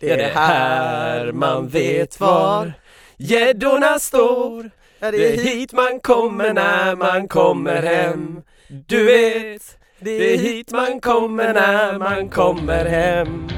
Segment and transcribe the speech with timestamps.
[0.00, 2.72] Det är här man vet var
[3.16, 4.70] gäddorna står.
[5.00, 8.42] Det är hit man kommer när man kommer hem.
[8.68, 13.48] Du vet, det är hit man kommer när man kommer hem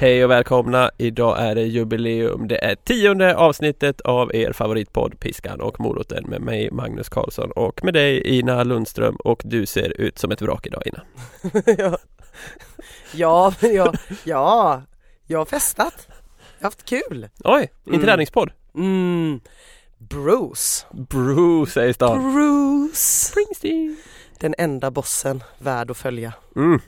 [0.00, 0.90] Hej och välkomna!
[0.98, 2.48] Idag är det jubileum.
[2.48, 7.84] Det är tionde avsnittet av er favoritpodd Piskan och moroten med mig Magnus Karlsson och
[7.84, 11.02] med dig Ina Lundström och du ser ut som ett vrak idag Ina.
[11.78, 11.98] ja.
[13.12, 14.82] ja, jag, ja,
[15.26, 16.08] jag har festat.
[16.58, 17.28] Jag har haft kul.
[17.44, 18.06] Oj, en Mm.
[18.06, 18.50] träningspodd.
[18.74, 19.40] Mm.
[19.98, 20.86] Bruce.
[20.92, 22.34] Bruce säger stan.
[22.34, 22.96] Bruce.
[22.96, 23.96] Springsteen.
[24.38, 26.32] Den enda bossen värd att följa.
[26.56, 26.80] Mm.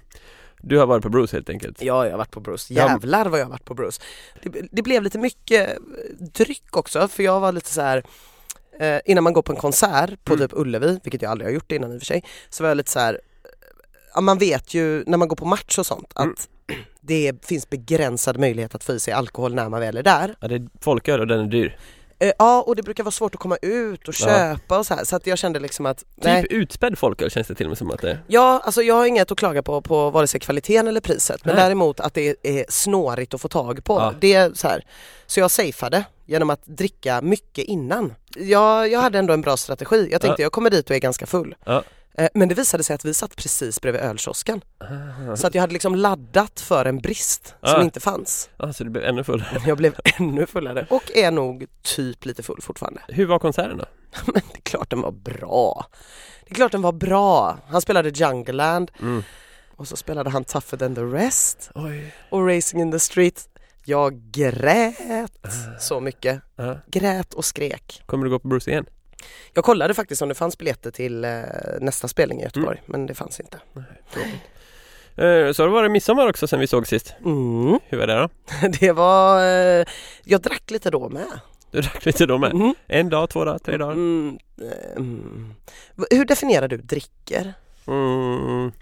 [0.62, 1.82] Du har varit på Bruce helt enkelt.
[1.82, 2.74] Ja, jag har varit på Bruce.
[2.74, 4.00] Jävlar vad jag har varit på Bruce.
[4.42, 5.76] Det, det blev lite mycket eh,
[6.34, 8.04] dryck också för jag var lite så här
[8.80, 10.48] eh, innan man går på en konsert på Mm.
[10.48, 12.76] typ Ullevi, vilket jag aldrig har gjort innan i och för sig, så var jag
[12.76, 13.20] lite så här
[14.14, 16.82] ja, man vet ju när man går på match och sånt att Mm.
[17.00, 20.34] det finns begränsad möjlighet att få i sig alkohol när man väl är där.
[20.40, 21.78] Ja, det är folköl och den är dyr.
[22.22, 24.26] Eh, Ja och det brukar vara svårt att komma ut och Ja.
[24.26, 26.42] köpa och så här så att jag kände liksom att nej.
[26.42, 28.22] Typ utspädd folköl känns det till och med som att det är.
[28.26, 31.54] Ja, alltså jag har inget att klaga på på vare sig kvaliteten eller priset men
[31.54, 31.64] Nej.
[31.64, 33.94] däremot att det är snårigt att få tag på.
[33.94, 34.14] Ja.
[34.20, 34.84] Det är så här.
[35.26, 38.14] Så jag safeade genom att dricka mycket innan.
[38.36, 40.08] Jag, jag hade ändå en bra strategi.
[40.12, 40.44] Jag tänkte Ja.
[40.44, 41.54] jag kommer dit och är ganska full.
[42.18, 44.60] Eh, Men det visade sig att vi satt precis bredvid ölkiosken.
[45.36, 47.82] Så att jag hade liksom laddat för en brist som Ja.
[47.82, 48.50] inte fanns.
[48.56, 49.62] Alltså det blev ännu fullare.
[49.66, 53.00] Jag blev ännu fullare och är nog typ lite full fortfarande.
[53.08, 53.84] Hur var konserten då?
[54.32, 55.86] Men det är klart den var bra.
[56.44, 57.58] Det är klart den var bra.
[57.68, 59.22] Han spelade Jungleland Mm.
[59.76, 62.14] och så spelade han Tougher than the rest Oj.
[62.30, 63.48] och Racing in the street.
[63.84, 65.32] Jag grät
[65.80, 66.42] så mycket.
[66.56, 66.76] Ja.
[66.86, 68.02] Grät och skrek.
[68.06, 68.86] Kommer du gå på Bruce igen?
[69.54, 71.30] Jag kollade faktiskt om det fanns biljetter till eh,
[71.80, 73.58] nästa spelning i Göteborg men det fanns inte.
[75.16, 77.14] Eh, så har det varit midsommar också sen vi såg sist.
[77.24, 77.78] Mm.
[77.88, 78.28] Hur var det då?
[78.80, 79.84] Det var, eh,
[80.24, 81.40] jag drack lite då med.
[81.70, 82.52] Du drack lite då med?
[82.52, 82.74] Mm.
[82.86, 83.92] En dag, två dagar, tre dagar?
[83.92, 84.38] Mm.
[84.96, 85.54] Mm.
[86.10, 87.54] Hur definierar du dricker?
[87.86, 88.72] Mm.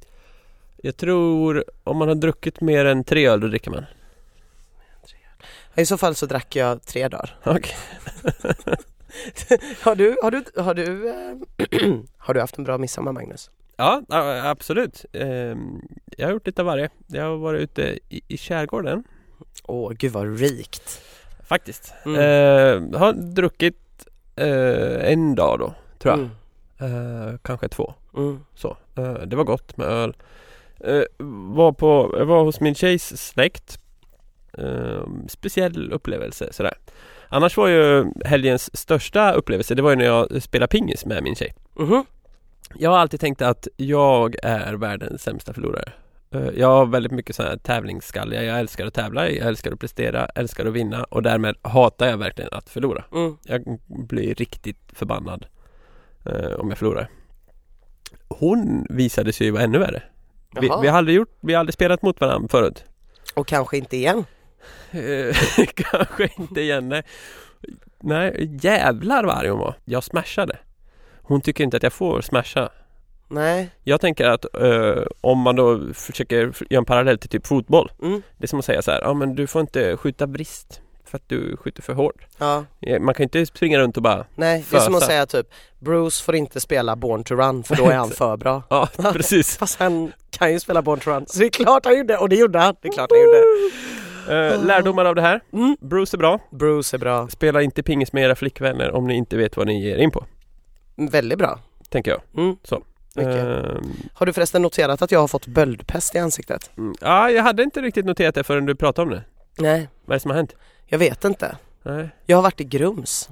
[0.83, 3.85] Jag tror om man har druckit mer än tre öl då dricker man.
[5.75, 7.37] I så fall så drack jag tre dagar.
[7.45, 7.77] Okej.
[9.83, 13.51] Har du, har du, har du, eh, har du haft en bra midsommar Magnus?
[13.77, 14.03] Ja,
[14.45, 15.05] absolut.
[15.13, 15.81] Ehm,
[16.17, 16.91] jag har gjort lite av varje.
[17.07, 19.05] Jag har varit ute i, i skärgården
[19.63, 21.03] Åh gud vad rikt.
[21.47, 21.95] faktiskt.
[22.05, 22.21] Mm.
[22.93, 24.07] Eh, har druckit
[24.37, 26.29] eh, en dag då, tror jag.
[26.81, 27.29] Mm.
[27.29, 27.95] Eh, kanske två.
[28.17, 28.41] Mm.
[28.55, 28.77] Så.
[29.27, 30.17] Det var gott med öl.
[31.55, 33.80] Var på, jag var hos min tjejs släkt.
[34.61, 36.75] Eh, speciell upplevelse sådär.
[37.29, 41.35] Annars var ju helgens största upplevelse det var ju när jag spelade pingis med min
[41.35, 41.55] tjej.
[41.75, 42.05] Mhm.
[42.75, 45.93] Jag har alltid tänkt att jag är världens sämsta förlorare.
[46.35, 48.45] Eh, Jag har väldigt mycket sån här tävlingsskalle.
[48.45, 52.17] Jag älskar att tävla, jag älskar att prestera, älskar att vinna och därmed hatar jag
[52.17, 53.05] verkligen att förlora.
[53.13, 53.37] Mm.
[53.45, 55.47] Jag blir riktigt förbannad
[56.27, 57.09] eh, om jag förlorar.
[58.29, 60.03] Hon visade sig ju vara ännu värre.
[60.61, 62.85] Vi, vi, har aldrig gjort, vi har aldrig spelat mot varandra förut.
[63.35, 64.25] Och kanske inte igen.
[64.91, 65.37] Eh,
[65.75, 67.03] Kanske inte igen.
[68.03, 68.59] Nej.
[68.63, 69.75] jävlar vad arg hon var.
[69.85, 70.59] Jag smashade.
[71.23, 72.69] Hon tycker inte att jag får smasha.
[73.29, 73.71] Nej.
[73.85, 77.93] Jag tänker att eh, om man då försöker göra en parallell till typ fotboll.
[78.03, 78.23] Mm.
[78.39, 81.17] Det är som att säga så här, ja men du får inte skjuta brist för
[81.17, 82.27] att du skjuter för hårt.
[82.39, 82.65] Ja.
[82.81, 85.47] Eh, Man kan inte springa runt och bara, Nej, det är som att säga typ
[85.79, 88.63] Bruce får inte spela Born to Run för då är han för bra.
[88.71, 89.57] ja precis.
[89.57, 91.27] Fast han kan ju spela Born to Run.
[91.27, 92.75] Så det är klart han gjorde och det gjorde han.
[92.83, 93.43] Det är klart han gjorde.
[94.29, 95.41] Eh, lärdomar av det här.
[95.53, 95.77] Mm.
[95.81, 96.39] Bruce är bra.
[96.51, 97.29] Bruce är bra.
[97.29, 100.25] Spela inte pingis med era flickvänner om ni inte vet vad ni ger in på.
[100.97, 101.59] Väldigt bra.
[101.89, 102.21] Tänker jag.
[102.45, 102.57] Mm.
[102.65, 102.83] Så.
[103.17, 103.35] Mycket.
[103.37, 106.71] Ehm, Har du förresten noterat att jag har fått böldpest i ansiktet?
[106.77, 109.23] mm, ja, jag hade inte riktigt noterat det förrän du pratade om det.
[109.59, 110.55] Nej, Vad är det som har hänt?
[110.87, 111.57] jag vet inte.
[111.83, 112.09] Nej.
[112.27, 113.29] Jag har varit i Grums.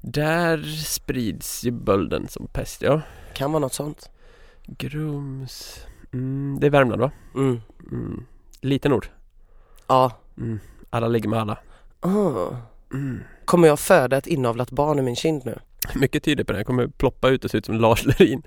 [0.00, 3.00] Där sprids ju bölden som pest, ja.
[3.34, 4.10] Kan vara något sånt.
[4.66, 5.86] Grums.
[6.12, 7.10] Mm, det är Värmland va?
[7.34, 7.60] Mm.
[7.92, 8.26] Mm.
[8.60, 9.10] Liten ort.
[9.90, 10.12] Ja.
[10.38, 10.58] Mm.
[10.90, 11.58] Alla ligger med alla.
[12.00, 12.56] Ah.
[12.92, 13.20] Mm.
[13.44, 15.58] Kommer jag föda ett inavlat barn i min kind nu?
[15.94, 16.58] Mycket tyder på det.
[16.58, 18.42] Jag kommer ploppa ut och se ut som Lars Lerin.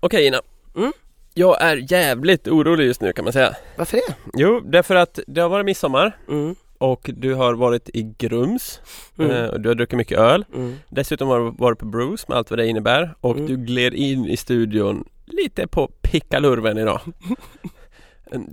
[0.00, 0.40] Okej Ina.
[0.76, 0.92] Mm.
[1.34, 3.56] Jag är jävligt orolig just nu kan man säga.
[3.76, 4.14] Varför det?
[4.34, 6.16] Jo, därför att det har varit midsommar.
[6.28, 6.54] Mm.
[6.78, 8.80] och du har varit i Grums
[9.18, 9.30] Mm.
[9.30, 10.44] eh, och du har druckit mycket öl.
[10.54, 10.76] Mm.
[10.88, 13.46] Dessutom har du varit på Bruce med allt vad det innebär och Mm.
[13.46, 17.00] du gled in i studion lite på pickalurven idag.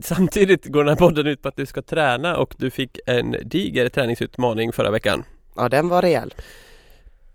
[0.01, 3.35] Samtidigt går den här podden ut på att du ska träna och du fick en
[3.43, 5.23] diger träningsutmaning förra veckan.
[5.55, 6.33] Ja, den var rejäl.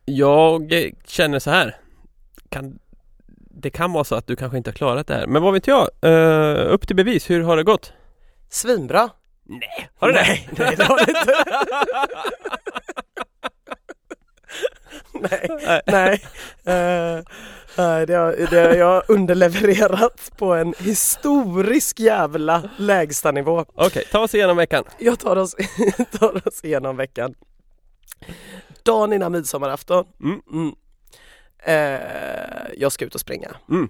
[0.05, 0.73] Jag
[1.07, 1.77] känner så här.
[2.49, 2.79] Kan,
[3.51, 5.27] det kan vara så att du kanske inte har klarat det här.
[5.27, 5.89] Men vad vet jag?
[6.03, 7.31] Eh, upp till bevis.
[7.31, 7.93] Hur har det gått?
[8.49, 9.11] Svinbra.
[9.45, 10.21] Nej, har du det?
[10.21, 11.45] Nej, nej det har det inte.
[15.31, 15.83] nej, Nej.
[15.87, 16.23] nej.
[16.65, 17.25] Nej,
[17.77, 23.65] det har, det har jag underlevererat på en historisk jävla lägstanivå.
[23.75, 24.85] Okej, ta oss igenom veckan.
[24.99, 25.57] Jag tar oss,
[26.19, 27.35] tar oss igenom veckan.
[28.83, 30.05] Dagen innan midsommarafton.
[30.23, 30.41] Mm.
[30.53, 30.75] Mm.
[31.63, 32.01] Eh,
[32.77, 33.57] jag ska ut och springa.
[33.71, 33.89] Mm.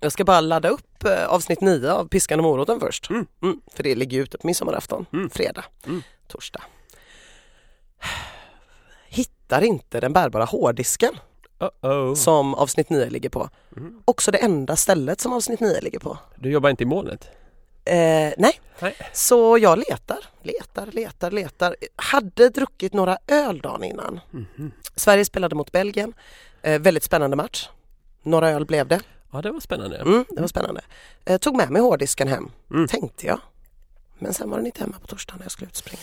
[0.00, 3.10] Jag ska bara ladda upp eh, avsnitt 9 av Piskan och moroten först.
[3.10, 3.26] Mm.
[3.74, 5.30] för det ligger ute på midsommarafton, Mm.
[5.30, 6.02] fredag, Mm.
[6.28, 6.62] torsdag.
[9.08, 11.14] Hittar inte den bärbara hårddisken
[11.58, 12.14] Uh-oh.
[12.14, 13.50] som avsnitt 9 ligger på.
[13.76, 14.02] Mm.
[14.04, 16.18] Också det enda stället som avsnitt 9 ligger på.
[16.36, 17.30] Du jobbar inte i molnet?
[17.84, 17.94] Eh,
[18.38, 18.60] nej.
[18.80, 18.96] Nej.
[19.12, 21.76] så jag letar, letar, letar, letar.
[21.96, 24.20] Hade druckit några öl dagen innan.
[24.30, 24.72] Mhm.
[24.96, 26.12] Sverige spelade mot Belgien.
[26.62, 27.68] Eh, väldigt spännande match.
[28.22, 29.00] Några öl blev det.
[29.32, 29.96] Ja, det var spännande.
[29.98, 30.80] Mm, det var spännande.
[31.24, 32.88] Eh, tog med mig hårddisken hem, Mm.
[32.88, 33.40] tänkte jag.
[34.18, 36.02] Men sen var den inte hemma på torsdagen när jag skulle ut och springa.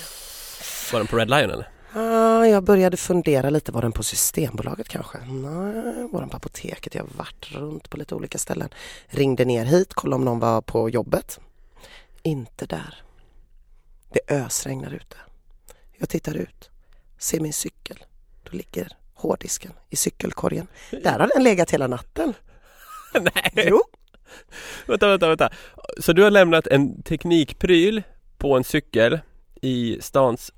[0.94, 1.70] Var den på Red Lion eller?
[1.98, 5.18] Ah, jag började fundera lite, var den på Systembolaget kanske?
[5.18, 6.96] Nej, var den på apoteket?
[6.96, 8.70] Jag har varit runt på lite olika ställen.
[9.08, 11.40] Ringde ner hit, kollade om någon var på jobbet.
[12.24, 13.04] Inte där.
[14.14, 15.18] Det ösregnar ute.
[15.98, 16.70] Jag tittar ut,
[17.18, 18.04] ser min cykel.
[18.44, 20.68] Då ligger hårddisken i cykelkorgen.
[20.92, 22.34] Där har den legat hela natten.
[23.14, 23.68] Nej!
[23.70, 23.84] Jo,
[24.88, 25.50] Vänta, vänta, vänta.
[26.00, 28.04] Så du har lämnat en teknikpryl
[28.38, 29.20] på en cykel
[29.62, 30.52] i stans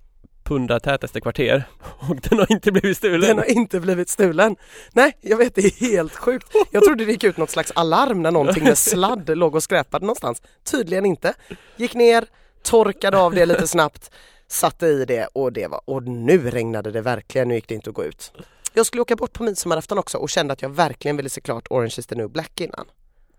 [0.48, 1.64] pundatätaste kvarter
[2.10, 3.22] och den har inte blivit stulen?
[3.22, 4.56] den har inte blivit stulen.
[4.94, 6.48] Nej, jag vet, det är helt sjukt.
[6.72, 10.06] Jag trodde det gick ut något slags alarm när någonting med sladd låg och skräpade
[10.06, 10.42] någonstans.
[10.72, 11.34] Tydligen inte.
[11.76, 12.26] Gick ner,
[12.64, 14.12] torkade av det lite snabbt,
[14.48, 17.90] satte i det och det var, och nu regnade det verkligen, nu gick det inte
[17.90, 18.32] att gå ut.
[18.74, 21.68] Jag skulle åka bort på midsommarafton också och kände att jag verkligen ville se klart
[21.70, 22.86] Orange is the new black innan.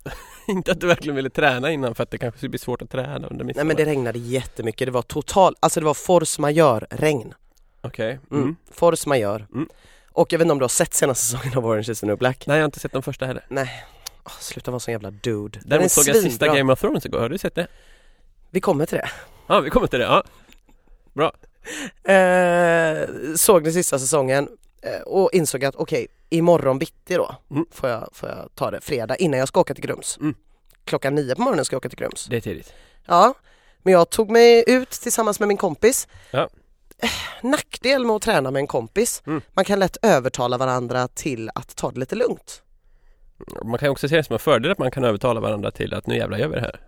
[0.49, 2.91] Inte att du verkligen ville träna innan för att det kanske skulle bli svårt att
[2.91, 3.65] träna under Nej midsommar?
[3.65, 7.35] men det regnade jättemycket, det var total, alltså det var force majeure regn.
[7.81, 8.21] Okej.
[8.31, 8.43] Mm.
[8.43, 8.57] Mm.
[8.71, 9.47] Force majeure.
[9.55, 9.69] Mm.
[10.13, 12.19] Och jag vet inte om du har sett senaste säsongen av Orange is the new
[12.19, 12.47] black?
[12.47, 13.45] Nej, jag har inte sett de första heller.
[13.49, 13.85] Nej,
[14.25, 15.59] Åh, sluta vara sån jävla dude.
[15.59, 16.59] Den är Däremot såg jag sista svinbra.
[16.59, 17.67] Game of Thrones igår, har du sett det?
[18.51, 19.11] Vi kommer till det.
[19.47, 20.23] Ja, vi kommer till det.
[21.13, 21.33] Ja.
[22.13, 24.49] Eh, såg den sista säsongen
[25.07, 27.67] och insåg att okej, imorgon bitti då Mm.
[27.71, 30.19] får, jag, får jag ta det, fredag, innan jag ska åka till Grums.
[30.21, 30.35] Mm.
[30.85, 32.27] Klockan nio på morgonen ska jag åka till Grums.
[32.31, 32.73] Det är tidigt.
[33.07, 33.35] Ja,
[33.83, 36.09] men jag tog mig ut tillsammans med min kompis.
[36.31, 36.49] Ja.
[37.03, 37.11] Eh,
[37.43, 39.41] Nackdel med att träna med en kompis, Mm.
[39.53, 42.63] man kan lätt övertala varandra till att ta det lite lugnt.
[43.65, 46.07] Man kan också se det som en fördel att man kan övertala varandra till att
[46.07, 46.81] nu jävlar gör vi det här.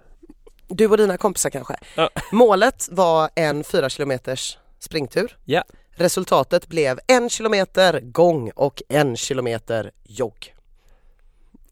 [0.69, 1.77] Du och dina kompisar kanske.
[1.97, 2.11] Ja.
[2.33, 5.37] Målet var en fyra kilometers springtur.
[5.45, 5.65] Ja.
[5.95, 10.55] Resultatet blev en kilometer gång och en kilometer jogg.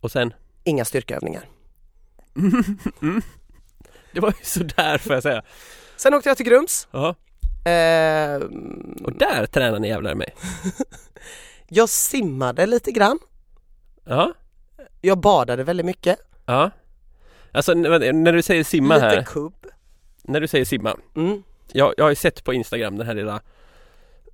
[0.00, 0.32] Och sen?
[0.64, 1.48] Inga styrkeövningar.
[3.02, 3.22] mm.
[4.12, 5.42] Det var ju sådär får jag säga.
[5.96, 6.88] Sen åkte jag till Grums.
[6.90, 7.08] Ja.
[7.70, 8.34] Eh,
[9.04, 10.34] Och där tränar ni jävlar mig.
[11.68, 13.18] jag simmade lite grann.
[14.04, 14.32] Ja.
[15.00, 16.18] Jag badade väldigt mycket.
[16.46, 16.70] Ja.
[17.52, 19.66] Alltså när du säger simma lite här, kubb.
[20.22, 20.96] när du säger simma.
[21.16, 21.42] Mm.
[21.72, 23.40] Jag, jag har ju sett på Instagram den här lilla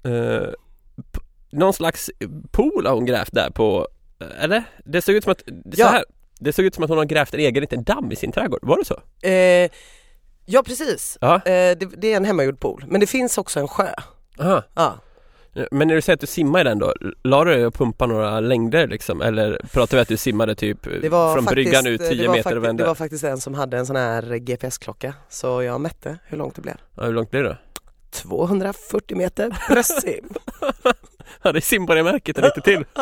[0.05, 0.49] eh,
[1.51, 2.11] Någon slags
[2.51, 3.89] pool har hon grävt där på
[4.41, 4.65] Eller?
[4.85, 5.87] Det såg ut som att så Ja.
[5.89, 6.05] här,
[6.41, 8.61] Det såg ut som att hon har grävt en egen liten damm i sin trädgård,
[8.63, 9.01] var det så?
[9.29, 9.71] Eh,
[10.47, 11.19] ja precis.
[11.23, 12.85] Eh, det, det är en hemmagjord pool.
[12.89, 13.89] Men det finns också en sjö.
[14.41, 14.63] aha.
[14.75, 14.95] Ja.
[15.71, 16.95] Men när du säger att du simmar i den då,
[17.25, 19.21] la du dig och pumpa några längder liksom?
[19.23, 22.51] Eller pratar vi att du simmade typ från faktiskt, bryggan ut det 10 var meter
[22.51, 22.83] fakti- och vände?
[22.83, 25.15] Det var faktiskt en som hade en sån här GPS-klocka.
[25.29, 26.75] Så jag mätte hur långt det blev.
[26.97, 27.59] Ja, hur långt blir det?
[28.15, 30.29] 240 meter bröstsim.
[31.43, 32.85] Ja, det är simborgarmärket och lite till.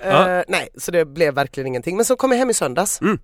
[0.00, 1.96] Eh, nej, så det blev verkligen ingenting.
[1.96, 3.00] Men så kom jag hem i söndags.
[3.00, 3.18] Mm.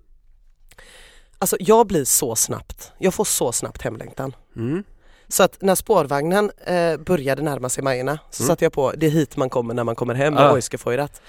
[1.39, 4.35] Alltså jag blir så snabbt, jag får så snabbt hemlängtan.
[4.55, 4.83] Mm.
[5.27, 8.47] Så att när spårvagnen eh, började närma sig Majorna så Mm.
[8.47, 10.53] satte jag på Det är hit man kommer när man kommer hem med Ah.
[10.53, 11.21] Oiskefojrat.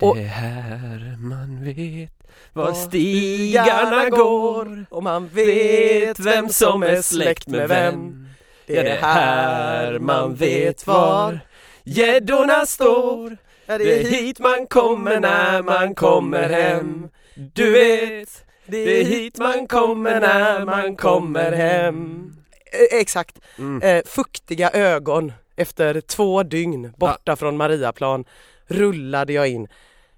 [0.00, 2.12] Och- Det är här man vet
[2.52, 8.25] Var stigarna går och man vet vem som är släkt med vem.
[8.66, 11.38] Ja, det är här man vet var
[11.84, 13.36] gäddorna står.
[13.66, 17.08] Ja, Det är hit man kommer när man kommer hem.
[17.34, 22.32] Du vet, det är hit man kommer när man kommer hem.
[22.72, 23.38] Eh, exakt.
[23.58, 23.82] Mm.
[23.82, 28.24] Eh, fuktiga ögon efter två dygn borta från Mariaplan
[28.66, 29.68] rullade jag in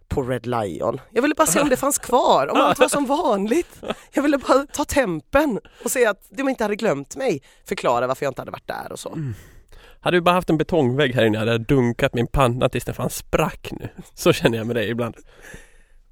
[0.08, 1.00] på Red Lion.
[1.10, 3.82] Jag ville bara se om det fanns kvar, om allt var som vanligt.
[4.12, 7.42] Jag ville bara ta tempen och se att de inte hade glömt mig.
[7.64, 9.18] Förklara varför jag inte hade varit där och så.
[10.00, 12.94] Hade du bara haft en betongvägg här inne hade jag dunkat min panna tills den
[12.94, 13.88] fan sprack nu.
[14.14, 15.16] Så känner jag med dig ibland.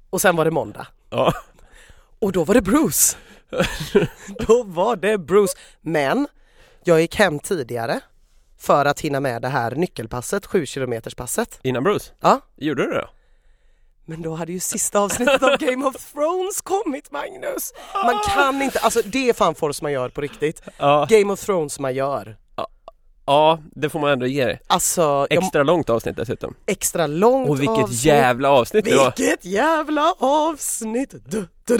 [0.09, 0.87] Och sen var det måndag.
[1.09, 1.33] Ja.
[2.19, 3.17] Och då var det Bruce.
[4.47, 5.53] då var det Bruce.
[5.81, 6.27] Men
[6.83, 7.99] jag gick hem tidigare
[8.57, 11.59] för att hinna med det här nyckelpasset, 7 kilometers passet.
[11.63, 12.11] Innan Bruce?
[12.19, 12.41] Ja.
[12.55, 13.09] Gjorde du det då?
[14.09, 17.73] Men då hade ju sista avsnittet av Game of Thrones kommit Magnus.
[18.05, 20.61] Man kan inte, alltså det är fan force man gör på riktigt.
[20.77, 21.07] Ja.
[21.09, 22.37] Game of Thrones man gör.
[23.25, 24.59] Ja, det får man ändå ge dig.
[24.67, 26.55] Alltså jag, Extra långt avsnitt dessutom.
[26.65, 28.03] extra långt Och vilket avsnitt.
[28.05, 29.13] jävla avsnitt det var.
[29.17, 31.13] Vilket jävla avsnitt!
[31.25, 31.77] Du, du,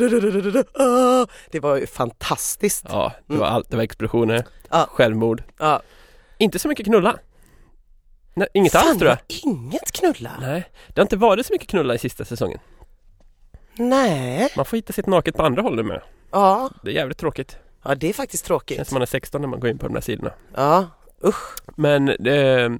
[0.51, 0.63] du.
[0.84, 2.86] Ah, Det var ju fantastiskt.
[2.89, 3.69] Ja, det var allt.
[3.69, 4.88] Det var explosioner, Ja.
[4.91, 5.43] självmord.
[5.60, 5.81] Ja.
[6.38, 7.15] Inte så mycket knulla.
[8.38, 9.17] Nej, inget Fan, alls tror jag.
[9.27, 10.32] det Inget knulla?
[10.41, 12.60] Nej, det har inte varit så mycket knulla i sista säsongen.
[13.75, 14.50] Nej.
[14.56, 16.01] Man får hitta sitt naket på andra håll nu med.
[16.32, 16.70] Ja.
[16.84, 17.58] Det är jävligt tråkigt.
[17.84, 18.88] ja, det är faktiskt Känns tråkigt.
[18.88, 20.32] som man är 16 när man går in på de där sidorna.
[20.56, 20.86] Ja,
[21.25, 21.56] usch.
[21.75, 22.72] Men det,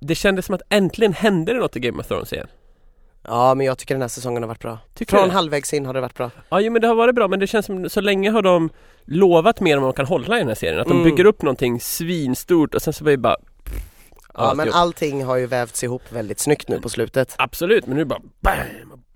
[0.00, 2.46] det kändes som att äntligen hände det något i Game of Thrones igen.
[3.24, 4.78] Ja, men jag tycker den här säsongen har varit bra.
[4.94, 6.30] Tycker Från halvvägs in har det varit bra.
[6.48, 8.70] Ja, jo, men det har varit bra men det känns som så länge har de
[9.04, 10.80] lovat mer än vad de kan hålla i den här serien.
[10.80, 11.04] Att de Mm.
[11.04, 13.36] bygger upp någonting svinstort och sen så blir det bara
[14.34, 17.34] Ja, men allting har ju vävts ihop väldigt snyggt nu på slutet.
[17.38, 18.56] Absolut, men nu bara bam,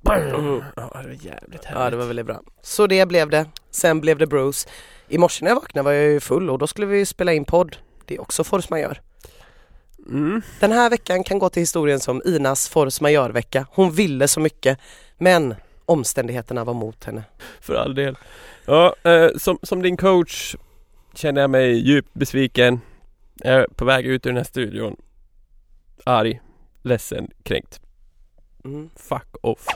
[0.03, 0.63] bam.
[0.77, 1.65] Ja, det var jävligt härligt.
[1.71, 2.43] Ja, det var väldigt bra.
[2.63, 3.47] Så det blev det.
[3.71, 4.69] Sen blev det Bruce.
[5.09, 7.45] I morse när jag vaknade var jag ju full och då skulle vi spela in
[7.45, 7.77] podd.
[8.05, 8.99] Det är också force majeure.
[10.09, 10.43] Mm.
[10.61, 13.67] Den här veckan kan gå till historien som Inas force majeure-vecka.
[13.71, 14.79] Hon ville så mycket,
[15.19, 15.55] men
[15.87, 17.25] omständigheterna var mot henne.
[17.61, 18.19] För all del.
[18.65, 20.57] Ja, eh, som, som din coach
[21.15, 22.81] känner jag mig djupt besviken.
[23.35, 24.97] Jag är på väg ut ur den här studion.
[26.09, 26.41] Arg,
[26.83, 27.81] ledsen, kränkt.
[28.65, 28.91] Mm.
[28.97, 29.67] Fuck off.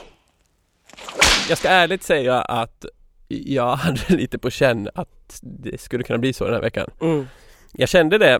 [1.49, 2.85] Jag ska ärligt säga att
[3.27, 6.89] jag hade lite på känn att det skulle kunna bli så den här veckan.
[7.01, 7.27] Mm.
[7.73, 8.39] Jag kände det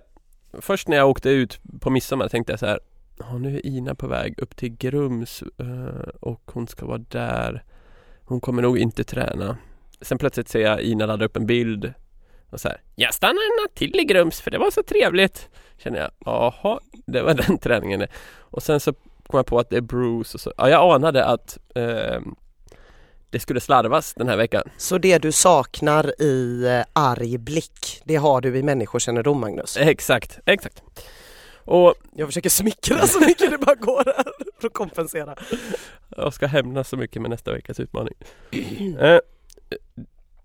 [0.62, 2.80] först när jag åkte ut på midsommar tänkte jag så här
[3.20, 7.64] "Ja, nu är Ina på väg upp till Grums eh, och hon ska vara där.
[8.24, 9.58] Hon kommer nog inte träna.
[10.02, 11.94] Sen plötsligt ser jag Ina ladda upp en bild
[12.52, 15.50] och så här Jag stannar en natt till i Grums för det var så trevligt.
[15.78, 18.08] Känner jag, jaha, det var den träningen det.
[18.38, 20.54] Och sen så kom jag på att det är Bruce och så.
[20.58, 22.22] Ja, jag anade att eh,
[23.30, 24.64] det skulle slarvas den här veckan.
[24.78, 29.78] Så det du saknar i eh, arg blick, det har du i människokännedom Magnus?
[29.78, 30.84] Exakt, exakt.
[31.66, 34.26] Och Jag försöker smickra så mycket det bara går här
[34.60, 35.36] för att kompensera.
[36.18, 38.14] Jag ska hämnas så mycket med nästa veckas utmaning.
[39.00, 39.20] eh,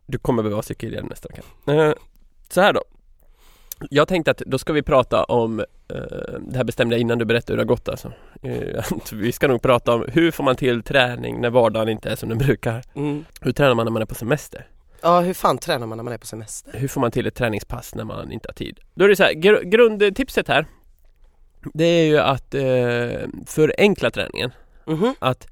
[0.07, 1.43] du kommer behöva cykelhjälm nästa vecka.
[1.73, 1.95] Eh,
[2.51, 2.85] så här då.
[3.91, 5.67] Jag tänkte att då ska vi prata om, eh,
[6.41, 8.13] det här bestämde jag innan du berättade hur det har gått alltså.
[8.43, 12.17] Eh, vi ska nog prata om hur får man till träning när vardagen inte är
[12.17, 12.83] som den brukar.
[12.95, 13.25] Mm.
[13.41, 14.67] Hur tränar man när man är på semester?
[15.03, 16.73] Ja, hur fan tränar man när man är på semester?
[16.79, 18.79] Hur får man till ett träningspass när man inte har tid?
[18.95, 20.67] Då är det så här, gr- grundtipset här
[21.75, 24.51] Det är ju att eh, förenkla träningen
[24.87, 25.15] Mhm.
[25.19, 25.47] att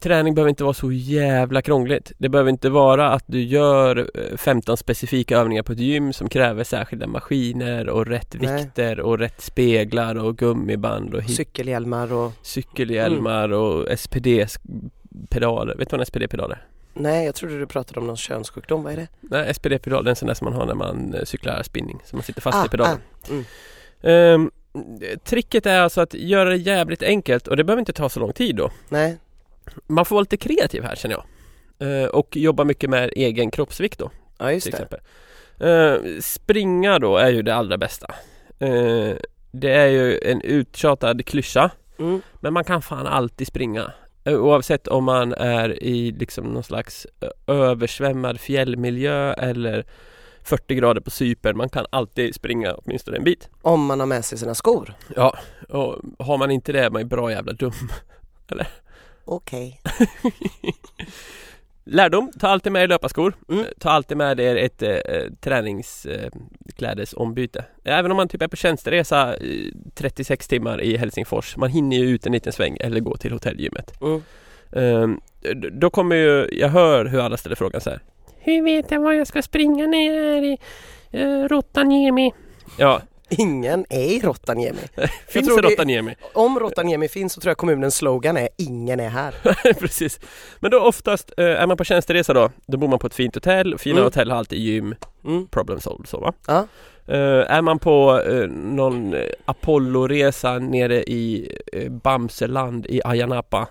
[0.00, 2.12] träning behöver inte vara så jävla krångligt.
[2.18, 6.28] Det behöver inte vara att du gör eh, 15 specifika övningar på ett gym som
[6.28, 8.62] kräver särskilda maskiner och rätt Nej.
[8.64, 12.32] vikter och rätt speglar och gummiband och hit- Cykelhjälmar och...
[12.42, 15.74] cykelhjälmar och SPD-pedaler.
[15.78, 16.62] Vet du vad en SPD-pedal är?
[16.94, 19.08] Nej, jag trodde du pratade om någon könssjukdom, vad är det?
[19.20, 22.00] Nej, SPD-pedal det är en sån där som man har när man eh, cyklar spinning.
[22.04, 22.98] Så man sitter fast Ah, i pedalen.
[23.22, 23.44] ah, mm.
[24.02, 24.50] Ehm,
[25.24, 28.32] tricket är alltså att göra det jävligt enkelt och det behöver inte ta så lång
[28.32, 28.70] tid då.
[28.88, 29.16] Nej,
[29.86, 31.24] Man får vara lite kreativ här känner jag.
[32.02, 34.76] Eh, och jobba mycket med egen kroppsvikt då ja just till det.
[34.78, 35.00] exempel.
[35.60, 38.14] Eh, springa då är ju det allra bästa.
[38.58, 39.10] Eh,
[39.52, 41.70] det är ju en uttjatad klyscha
[42.00, 42.22] Mm.
[42.40, 43.92] men man kan fan alltid springa.
[44.24, 47.06] Oavsett om man är i liksom någon slags
[47.46, 49.84] översvämmad fjällmiljö eller
[50.42, 51.56] 40 grader på Cypern.
[51.56, 53.48] Man kan alltid springa åtminstone en bit.
[53.62, 54.94] Om man har med sig sina skor.
[55.16, 57.72] Ja, och har man inte det är man ju bra jävla dum.
[59.30, 59.80] Okej.
[61.84, 63.34] Lärdom, ta alltid med er löparskor.
[63.48, 63.60] Mm.
[63.60, 64.98] Eh, Ta alltid med er ett eh,
[65.40, 67.64] träningsklädesombyte.
[67.84, 71.56] Även om man typ är på tjänsteresa eh, 36 timmar i Helsingfors.
[71.56, 73.92] Man hinner ju ut en liten sväng eller gå till hotellgymmet.
[74.02, 74.22] Mm.
[75.40, 78.00] D- då kommer ju, jag hör hur alla ställer frågan så här.
[78.38, 80.58] Hur vet jag var jag ska springa när jag är i
[81.24, 82.32] uh, Rotaniemi?
[82.78, 84.78] Ja, Ingen är i Rovaniemi.
[85.28, 86.14] Finns det- Rovaniemi?
[86.32, 89.34] Om Rovaniemi finns så tror jag kommunens slogan är Ingen är här.
[89.80, 90.20] Precis.
[90.60, 93.34] Men då oftast, eh, är man på tjänsteresa då, då bor man på ett fint
[93.34, 93.78] hotell.
[93.78, 94.04] Fina Mm.
[94.04, 94.94] hotell har alltid gym,
[95.24, 95.46] Mm.
[95.46, 96.32] problem solved så va?
[96.46, 96.66] Ja.
[97.06, 103.68] Eh, är man på eh, någon Apollo-resa nere i uh, Bamseland i Ayia Napa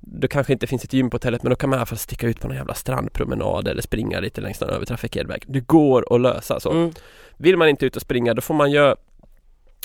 [0.00, 1.98] då kanske inte finns ett gym på hotellet men då kan man i alla fall
[1.98, 5.44] sticka ut på någon jävla strandpromenad eller springa lite längs någon övertrafikerad väg.
[5.46, 6.70] Det går att lösa så.
[6.70, 6.92] Mm.
[7.36, 8.96] Vill man inte ut och springa då får man göra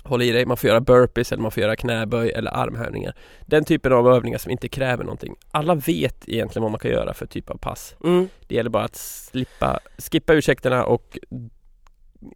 [0.03, 3.15] Håll i dig, man får göra burpees eller man får göra knäböj eller armhävningar.
[3.45, 5.35] Den typen av övningar som inte kräver någonting.
[5.51, 7.95] Alla vet egentligen vad man kan göra för typ av pass.
[8.03, 8.29] Mm.
[8.47, 11.17] Det gäller bara att slippa, skippa ursäkterna och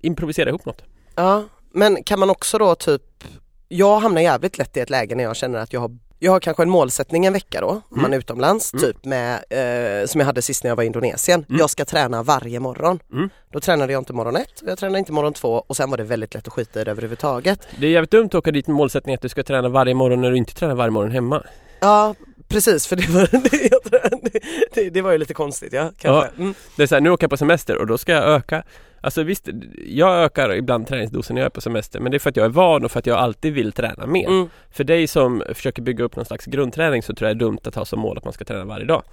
[0.01, 0.83] improvisera ihop något.
[1.15, 3.23] Ja, men kan man också då typ
[3.67, 6.39] Jag hamnar jävligt lätt i ett läge när jag känner att jag har jag har
[6.39, 8.85] kanske en målsättning en vecka då, om man är utomlands, Mm.
[8.85, 11.45] typ med, eh, som jag hade sist när jag var i Indonesien.
[11.49, 11.59] Mm.
[11.59, 12.99] Jag ska träna varje morgon.
[13.13, 13.29] Mm.
[13.51, 16.03] Då tränade jag inte morgon ett, jag tränade inte morgon två och sen var det
[16.03, 17.67] väldigt lätt att skita i det överhuvudtaget.
[17.79, 20.21] Det är jävligt dumt att åka dit med målsättningen att du ska träna varje morgon
[20.21, 21.43] när du inte tränar varje morgon hemma.
[21.79, 22.15] Ja,
[22.47, 24.39] precis för det var, det,
[24.73, 26.29] det, det, var ju lite konstigt ja, kanske.
[26.37, 26.53] Mm.
[26.75, 28.63] Det är så här, nu åker jag på semester och då ska jag öka
[29.05, 29.49] Alltså visst,
[29.87, 32.45] jag ökar ibland träningsdosen när jag är på semester men det är för att jag
[32.45, 34.27] är van och för att jag alltid vill träna mer.
[34.27, 34.49] Mm.
[34.71, 37.59] För dig som försöker bygga upp någon slags grundträning så tror jag det är dumt
[37.63, 39.03] att ha som mål att man ska träna varje dag.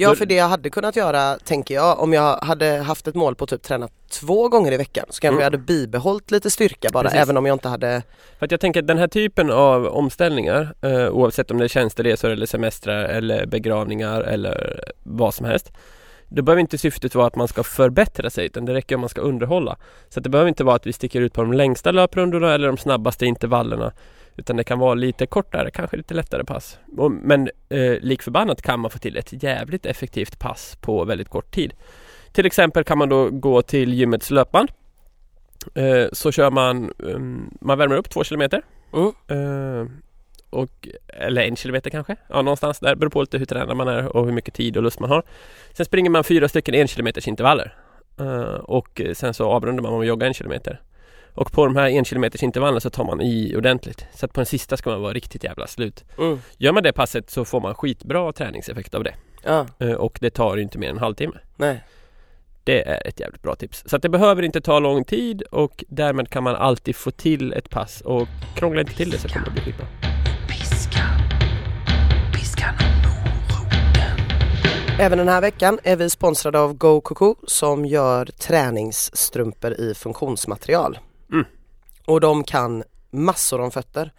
[0.00, 3.34] Ja för det jag hade kunnat göra tänker jag om jag hade haft ett mål
[3.34, 5.38] på typ träna två gånger i veckan så kanske Mm.
[5.38, 7.20] jag hade bibehållit lite styrka bara Precis.
[7.20, 8.02] även om jag inte hade
[8.38, 11.68] För att jag tänker att den här typen av omställningar eh, oavsett om det är
[11.68, 15.72] tjänsteresor eller semestrar eller begravningar eller vad som helst
[16.32, 19.08] då behöver inte syftet vara att man ska förbättra sig utan det räcker om man
[19.10, 19.76] ska underhålla.
[20.08, 22.76] Så det behöver inte vara att vi sticker ut på de längsta löprundorna eller de
[22.76, 23.92] snabbaste intervallerna
[24.40, 26.78] utan det kan vara lite kortare, kanske lite lättare pass.
[27.22, 31.54] Men eh, lik förbannat kan man få till ett jävligt effektivt pass på väldigt kort
[31.54, 31.72] tid.
[32.32, 34.70] Till exempel kan man då gå till gymmets löpband.
[35.74, 38.62] Eh, så kör man, um, man värmer upp två kilometer.
[38.92, 39.12] Mm.
[39.28, 39.86] Eh,
[40.50, 42.94] och, eller en kilometer kanske, ja någonstans där.
[42.94, 45.22] Beror på lite hur tränad man är och hur mycket tid och lust man har.
[45.72, 47.74] Sen springer man fyra stycken en kilometers intervaller.
[48.20, 50.80] Eh, och sen så avrundar man med att jogga en kilometer.
[51.34, 54.04] Och på de här en kilometers intervallerna så tar man i ordentligt.
[54.14, 56.04] Så att på den sista ska man vara riktigt jävla slut.
[56.18, 56.40] mm.
[56.58, 59.14] Gör man det passet så får man skitbra träningseffekt av det.
[59.44, 61.36] Ja, Eh, och det tar ju inte mer än en halvtimme.
[61.56, 61.84] nej.
[62.64, 63.82] Det är ett jävligt bra tips.
[63.86, 67.52] Så att det behöver inte ta lång tid och därmed kan man alltid få till
[67.52, 69.86] ett pass och krångla inte till det så kommer det bli skitbra.
[75.00, 80.98] Även den här veckan är vi sponsrade av Go Coco som gör träningsstrumpor i funktionsmaterial.
[81.32, 81.44] Mm.
[82.04, 84.12] Och de kan massor om fötter.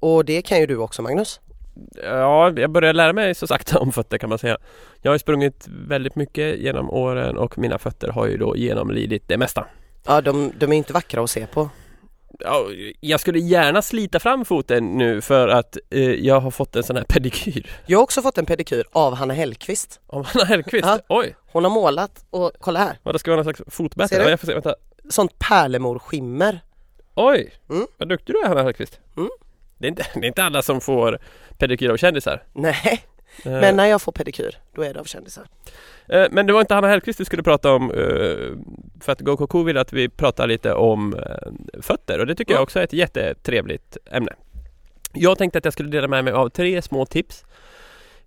[0.00, 1.40] Och det kan ju du också Magnus.
[2.02, 4.58] Ja, jag börjar lära mig så sakta om fötter kan man säga.
[5.02, 9.22] Jag har ju sprungit väldigt mycket genom åren och mina fötter har ju då genomlidit
[9.28, 9.66] det mesta.
[10.06, 11.70] Ja, de, de är inte vackra att se på.
[12.38, 12.66] Ja,
[13.00, 16.96] jag skulle gärna slita fram foten nu för att eh, jag har fått en sån
[16.96, 20.00] här pedikyr Jag har också fått en pedikyr av Hanna Hellqvist.
[20.06, 20.84] av Hanna Hellquist.
[20.86, 20.98] Ja.
[21.08, 24.16] Oj, Hon har målat och kolla här, vad det ska vara någon slags du?
[24.16, 24.74] Ja, jag får se, vänta.
[25.10, 26.60] Sånt pärlemorskimmer.
[27.14, 27.86] Oj, Mm.
[27.98, 29.00] vad duktig du är Hanna Hellquist.
[29.16, 29.28] Mm.
[29.78, 31.18] Det, är inte, det är inte alla som får
[31.58, 32.42] pedikyr av kändisar.
[32.52, 33.02] Nej,
[33.44, 35.44] Eh, men när jag får pedikyr då är det av kändisar.
[36.08, 37.96] Eh, Men det var inte Hanna Hellquist vi skulle prata om eh,
[39.00, 42.56] För att GoKoK vill att vi pratar lite om eh, fötter och det tycker Ja.
[42.56, 44.32] jag också är ett jättetrevligt ämne
[45.12, 47.44] Jag tänkte att jag skulle dela med mig av tre små tips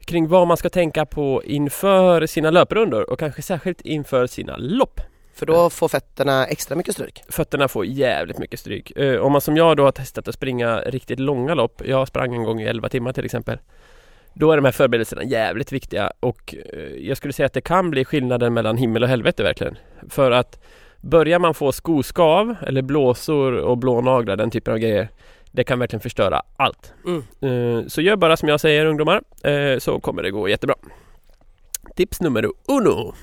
[0.05, 5.01] Kring vad man ska tänka på inför sina löprundor och kanske särskilt inför sina lopp
[5.39, 7.23] För då får fötterna extra mycket stryk.
[7.29, 8.91] Fötterna får jävligt mycket stryk.
[8.97, 12.35] Eh, Om man som jag då har testat att springa riktigt långa lopp Jag sprang
[12.35, 13.57] en gång i 11 timmar till exempel
[14.33, 17.89] Då är de här förberedelserna jävligt viktiga och eh, jag skulle säga att det kan
[17.89, 19.77] bli skillnaden mellan himmel och helvete verkligen.
[20.09, 20.59] För att
[21.01, 25.09] Börjar man få skoskav eller blåsor och blånaglar, den typen av grejer
[25.51, 26.93] Det kan verkligen förstöra allt.
[27.05, 27.79] Mm.
[27.79, 29.21] Eh, Så gör bara som jag säger ungdomar
[29.79, 30.75] Så kommer det gå jättebra.
[31.95, 33.13] Tips nummer uno.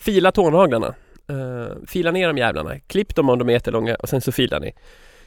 [0.00, 0.94] Fila tånaglarna
[1.30, 4.60] Eh, Fila ner de jävlarna, klipp dem om de är jättelånga och sen så filar
[4.60, 4.72] ni.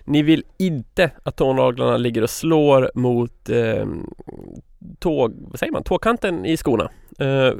[0.05, 3.85] Ni vill inte att tånaglarna ligger och slår mot eh,
[4.99, 6.89] tåg, vad säger man, tågkanten i skorna.
[7.19, 7.53] Eh,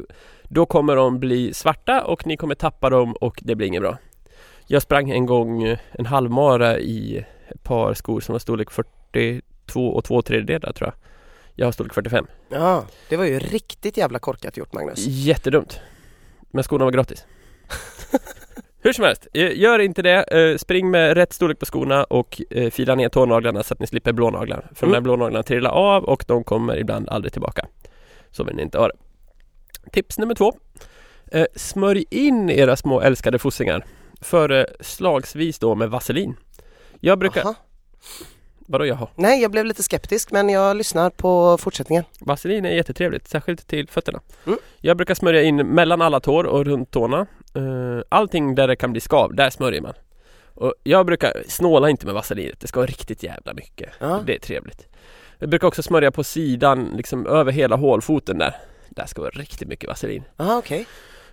[0.44, 3.98] Då kommer de bli svarta och ni kommer tappa dem och det blir inget bra.
[4.68, 9.88] Jag sprang en gång eh, en halvmara i ett par skor som var storlek 42
[9.88, 10.94] och 2 tredjedelar tror jag.
[11.56, 15.06] Jag har storlek 45 Ja, det var ju riktigt jävla korkat gjort Magnus.
[15.08, 15.80] Jättedumt.
[16.52, 17.26] Men skorna var gratis
[18.82, 20.24] Hur som helst, eh, gör inte det.
[20.24, 23.88] Eh, Spring med rätt storlek på skorna och eh, fila ner tånaglarna så att ni
[23.88, 24.60] slipper blånaglar.
[24.76, 24.94] För de Mm.
[24.94, 27.66] här blånaglarna trillar av och de kommer ibland aldrig tillbaka.
[28.32, 28.96] Så vill ni inte ha det.
[29.92, 30.54] Tips nummer två.
[31.56, 33.86] Smörj in era små älskade fossingar.
[34.22, 36.36] Före slagsvis då med vaselin.
[37.00, 37.56] Jag brukar, Aha.
[38.74, 39.08] Vadå jaha?
[39.16, 42.04] Nej, jag blev lite skeptisk men jag lyssnar på fortsättningen.
[42.20, 44.20] Vaselin är jättetrevligt, särskilt till fötterna.
[44.46, 44.60] Mm.
[44.82, 47.20] Jag brukar smörja in mellan alla tår och runt tårna.
[47.56, 49.94] Eh, Allting där det kan bli skav, där smörjer man.
[50.56, 53.90] Och jag brukar snåla inte med vaselinet, det ska vara riktigt jävla mycket.
[54.00, 54.24] Ja.
[54.26, 54.88] Det är trevligt.
[55.40, 58.56] Jag brukar också smörja på sidan, liksom över hela hålfoten där.
[58.90, 60.24] Där ska vara riktigt mycket vaselin.
[60.38, 60.86] Aha, okej.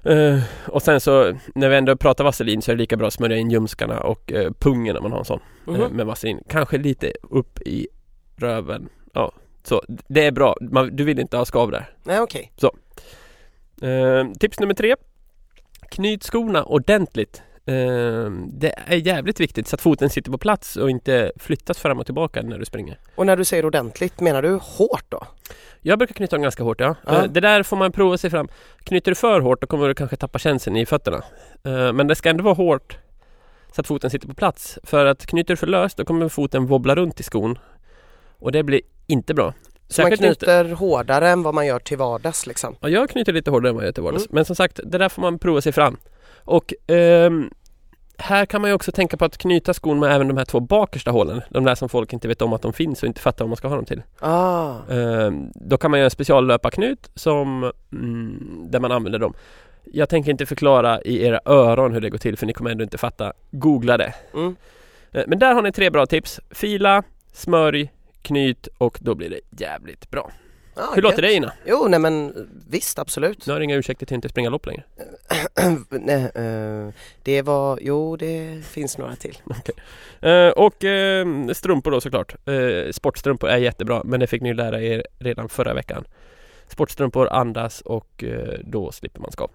[0.05, 3.13] Eh, och sen så när vi ändå pratar vaselin så är det lika bra att
[3.15, 5.97] smörja in ljumskarna och eh, pungen om man har en sån eh, Mhm.
[5.97, 6.41] med vaselin.
[6.49, 7.89] Kanske lite upp i
[8.37, 8.89] röven.
[9.13, 9.33] Ja,
[9.63, 10.57] så det är bra.
[10.61, 11.91] Man, du vill inte ha skav där.
[12.05, 12.53] Nej, okej.
[13.83, 14.95] Eh, tips nummer tre.
[15.91, 17.43] Knyt skorna ordentligt.
[17.67, 21.99] Eh, det är jävligt viktigt så att foten sitter på plats och inte flyttas fram
[21.99, 22.99] och tillbaka när du springer.
[23.15, 25.27] Och när du säger ordentligt, menar du hårt då?
[25.81, 26.95] Jag brukar knyta dem ganska hårt ja.
[27.09, 28.49] Eh, Det där får man prova sig fram.
[28.85, 31.23] Knyter du för hårt då kommer du kanske tappa känseln i fötterna.
[31.65, 32.99] Eh, Men det ska ändå vara hårt
[33.75, 34.79] så att foten sitter på plats.
[34.83, 37.59] För att knyter du för löst då kommer foten wobbla runt i skon.
[38.39, 39.55] Och det blir inte bra.
[39.89, 42.77] Så man Säkert inte- knyter hårdare än vad man gör till vardags liksom?
[42.81, 44.25] Ja, jag knyter lite hårdare än vad jag gör till vardags.
[44.27, 44.35] Mm.
[44.35, 45.97] Men som sagt, det där får man prova sig fram.
[46.45, 47.51] Och ehm,
[48.19, 50.61] här kan man ju också tänka på att knyta skon med även de här två
[50.61, 51.43] bakersta hålen.
[51.51, 53.57] De där som folk inte vet om att de finns och inte fattar vad man
[53.57, 54.03] ska ha dem till.
[54.21, 59.35] Ah, Ehm, då kan man göra en speciallöparknut som, mm, där man använder dem.
[59.85, 62.85] Jag tänker inte förklara i era öron hur det går till för ni kommer ändå
[62.85, 63.33] inte fatta.
[63.51, 64.15] Googla det.
[64.35, 64.57] mm.
[65.13, 66.41] Eh, Men där har ni tre bra tips.
[66.51, 67.91] Fila, smörj,
[68.23, 70.31] knyt och då blir det jävligt bra.
[70.75, 71.31] Ah, Hur låter gött.
[71.31, 71.53] det Ina?
[71.67, 73.47] Jo, nej men visst absolut.
[73.47, 74.83] Nu har du inga ursäkter till att inte springa lopp längre.
[75.89, 79.39] nej, eh, det var, jo det finns några till.
[80.23, 82.35] Eh, och eh, strumpor då såklart.
[82.93, 86.05] Sportstrumpor är jättebra men det fick ni lära er redan förra veckan.
[86.69, 88.25] Sportstrumpor andas och
[88.65, 89.51] då slipper man skav.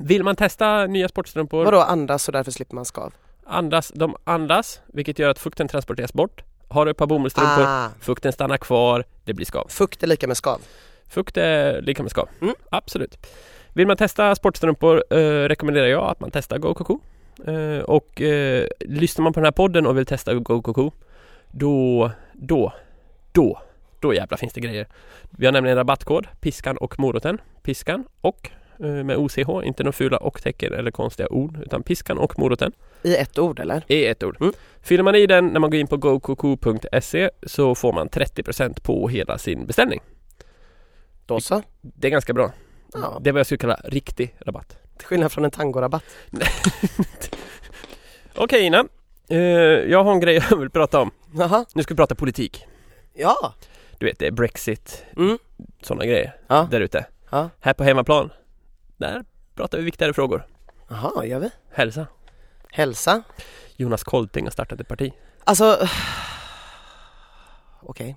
[0.00, 1.64] Vill man testa nya sportstrumpor?
[1.64, 3.12] Vadå andas och därför slipper man skav?
[3.46, 6.42] Andas, de andas vilket gör att fukten transporteras bort.
[6.68, 9.66] Har du ett par bomullsstrumpor, Ah, fukten stannar kvar, det blir skav.
[9.68, 10.60] fukt är lika med skav.
[11.08, 12.28] Fukt är lika med skav.
[12.42, 12.54] Mm.
[12.70, 13.26] Absolut.
[13.72, 16.98] Vill man testa sportstrumpor eh, rekommenderar jag att man testar Go Coco.
[17.46, 20.90] Eh, och eh, lyssnar man på den här podden och vill testa Go Coco
[21.50, 22.72] då, då,
[23.32, 23.60] då,
[24.00, 24.86] då jävlar finns det grejer.
[25.30, 27.40] Vi har nämligen rabattkod Piskan och Moroten.
[27.62, 32.72] Piskan och med OCH, inte några fula och-tecken eller konstiga ord utan Piskan och Moroten
[33.02, 33.84] I ett ord eller?
[33.88, 34.36] är ett ord.
[34.40, 34.52] Mm.
[34.82, 39.08] Fyller man i den när man går in på gokoko.se så får man 30% på
[39.08, 40.00] hela sin beställning.
[41.26, 41.62] Då så.
[41.80, 42.52] Det är ganska bra.
[42.94, 44.76] Ja, Det är vad jag skulle kalla riktig rabatt.
[44.98, 46.04] till skillnad från en tangorabatt.
[48.34, 48.84] Okej Ina,
[49.28, 49.38] eh,
[49.90, 51.10] jag har en grej jag vill prata om.
[51.34, 52.64] Jaha, Nu ska vi prata politik.
[53.14, 53.54] ja.
[53.98, 55.38] Du vet det är Brexit, Mm.
[55.82, 56.68] sådana grejer Ja.
[56.70, 57.06] där ute.
[57.30, 57.50] Ja.
[57.60, 58.30] Här på hemmaplan,
[59.06, 60.46] där pratar vi viktigare frågor.
[60.88, 61.50] Jaha, gör vi?
[61.72, 62.06] Hälsa.
[62.70, 63.22] Hälsa.
[63.76, 65.12] Jonas Kolting har startat ett parti.
[65.44, 65.78] Alltså,
[67.82, 68.16] okej.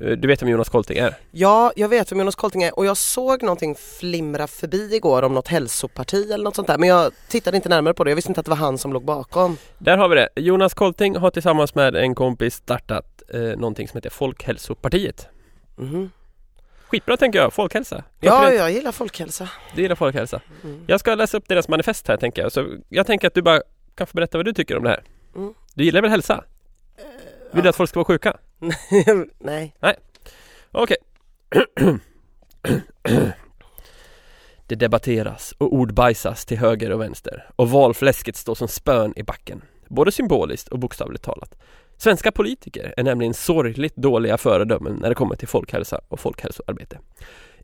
[0.00, 1.14] Eh, Du vet vem Jonas Kolting är?
[1.30, 5.34] Ja, jag vet vem Jonas Kolting är och jag såg någonting flimra förbi igår om
[5.34, 8.10] något hälsoparti eller något sånt där men jag tittade inte närmare på det.
[8.10, 9.56] Jag visste inte att det var han som låg bakom.
[9.78, 10.28] Där har vi det.
[10.36, 15.28] Jonas Kolting har tillsammans med en kompis startat eh, någonting som heter Folkhälsopartiet.
[15.76, 16.10] Mhm.
[16.88, 18.04] Skitbra tänker jag, folkhälsa.
[18.20, 19.48] Ja, jag gillar folkhälsa.
[19.74, 20.40] Det gillar folkhälsa.
[20.64, 20.84] Mm.
[20.86, 22.52] Jag ska läsa upp deras manifest här tänker jag.
[22.52, 23.62] Så jag tänker att du bara
[23.94, 25.02] kan få berätta vad du tycker om det här.
[25.36, 25.54] Mm.
[25.74, 26.44] Du gillar väl hälsa?
[27.52, 28.36] Vill du att folk ska vara sjuka?
[29.38, 29.96] Nej.
[30.72, 30.96] Okej.
[34.68, 39.62] Det debatteras och ordbajsas till höger och vänster och valfläsket står som spön i backen.
[39.88, 41.54] Både symboliskt och bokstavligt talat.
[41.98, 46.98] Svenska politiker är nämligen sorgligt dåliga föredömen när det kommer till folkhälsa och folkhälsoarbete.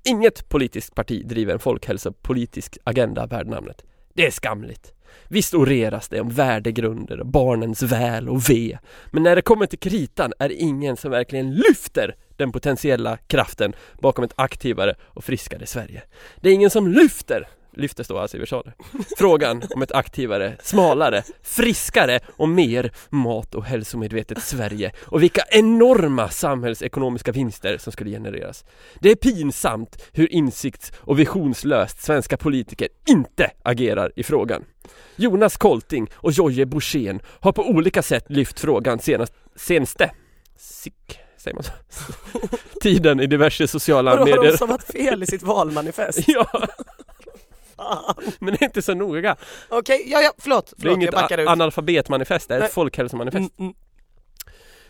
[0.04, 3.84] Inget politiskt parti driver en folkhälsopolitisk agenda värd namnet.
[4.14, 4.92] Det är skamligt.
[5.28, 8.78] Visst oreras det om värdegrunder och barnens väl och ve.
[9.10, 13.72] Men när det kommer till kritan är det ingen som verkligen lyfter den potentiella kraften
[14.00, 16.02] bakom ett aktivare och friskare Sverige.
[16.40, 18.74] Det är ingen som lyfter, lyfter står alltså i versaler,
[19.18, 26.28] frågan om ett aktivare, smalare, friskare och mer mat och hälsomedvetet Sverige och vilka enorma
[26.28, 28.64] samhällsekonomiska vinster som skulle genereras.
[29.00, 34.64] Det är pinsamt hur insikts och visionslöst svenska politiker inte agerar i frågan.
[35.16, 40.10] Jonas Kolting och Jojje Borssén har på olika sätt lyft frågan senast, senaste
[40.58, 41.72] sick, säger man så?
[42.80, 44.56] tiden i diverse sociala Vadå, har de medier.
[44.56, 46.18] stavat fel i sitt valmanifest?
[46.28, 46.66] Ja,
[47.82, 48.14] Fan.
[48.38, 49.36] men det är inte så noga.
[49.68, 50.66] Okej, ja, ja, förlåt.
[50.66, 52.68] Det är förlåt inget jag analfabetmanifest, det är Nej.
[52.68, 53.58] ett folkhälsomanifest.
[53.58, 53.74] Mm, mm.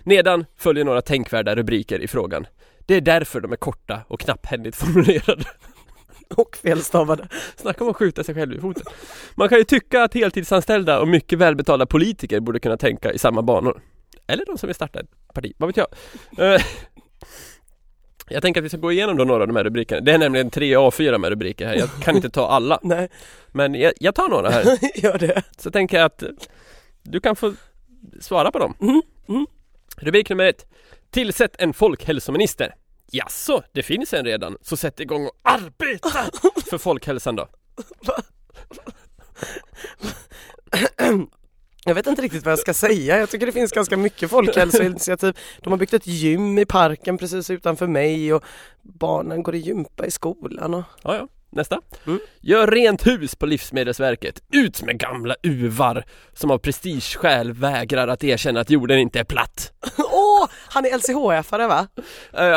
[0.03, 2.47] Nedan följer några tänkvärda rubriker i frågan.
[2.87, 5.45] Det är därför de är korta och knapphändigt formulerade.
[6.37, 7.29] Och felstavade.
[7.57, 8.83] Snacka om att skjuta sig själv i foten.
[9.35, 13.43] Man kan ju tycka att heltidsanställda och mycket välbetalda politiker borde kunna tänka i samma
[13.43, 13.83] banor.
[14.27, 15.87] Eller de som vill starta ett parti, vad vet jag.
[18.29, 20.01] Jag tänker att vi ska gå igenom då några av de här rubrikerna.
[20.01, 21.75] Det är nämligen tre A4 med rubriker här.
[21.75, 22.79] Jag kan inte ta alla.
[22.83, 23.09] Nej,
[23.49, 24.65] Men jag, jag tar några här.
[25.03, 25.43] gör det.
[25.59, 26.23] Så tänker jag att
[27.03, 27.55] du kan få
[28.21, 28.75] svara på dem.
[28.81, 29.47] Mm, mm.
[29.97, 30.67] Rubrik nummer ett.
[31.11, 32.75] Tillsätt en folkhälsominister.
[33.11, 34.57] Jaså, det finns en redan.
[34.63, 36.11] Så sätt igång och arbeta
[36.71, 37.49] för folkhälsan då.
[41.85, 43.19] Jag vet inte riktigt vad jag ska säga.
[43.19, 45.37] Jag tycker det finns ganska mycket folkhälsoinitiativ.
[45.61, 48.45] De har byggt ett gym i parken precis utanför mig och
[48.83, 50.75] barnen går i gympa i skolan.
[50.75, 50.85] Och...
[51.03, 51.29] Ja, ja.
[51.55, 51.81] Nästa.
[52.07, 52.19] Mm.
[52.41, 54.43] Gör rent hus på Livsmedelsverket.
[54.53, 59.73] Ut med gamla uvar som av prestigeskäl vägrar att erkänna att jorden inte är platt.
[60.43, 61.87] Åh, han är LCHF-are va?
[62.33, 62.49] Eh, ja,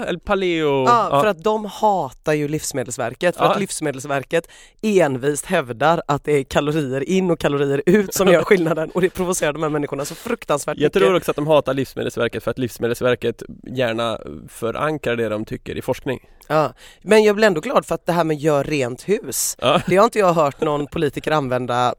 [0.00, 0.84] ja, eller paleo.
[0.84, 3.36] Ja, för att de hatar ju Livsmedelsverket.
[3.36, 3.50] För Ja.
[3.52, 4.48] att Livsmedelsverket
[4.82, 9.10] envist hävdar att det är kalorier in och kalorier ut som gör skillnaden och det
[9.10, 11.02] provocerar de här människorna så fruktansvärt Jag mycket.
[11.02, 15.82] tror också att de hatar Livsmedelsverket för att Livsmedelsverket gärna förankrar det de tycker i
[15.82, 16.20] forskning.
[16.48, 16.72] Ja.
[17.02, 19.80] Men jag blir ändå glad för att det här med gör rent hus, Ja.
[19.86, 21.94] det har inte jag hört någon politiker använda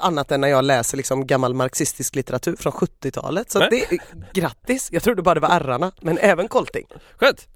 [0.00, 3.50] annat än när jag läser liksom gammal marxistisk litteratur från 70-talet.
[3.50, 3.98] Så det,
[4.32, 4.88] grattis!
[4.92, 6.86] Jag trodde bara det var ärrarna, men även kolting.
[7.16, 7.48] Skönt!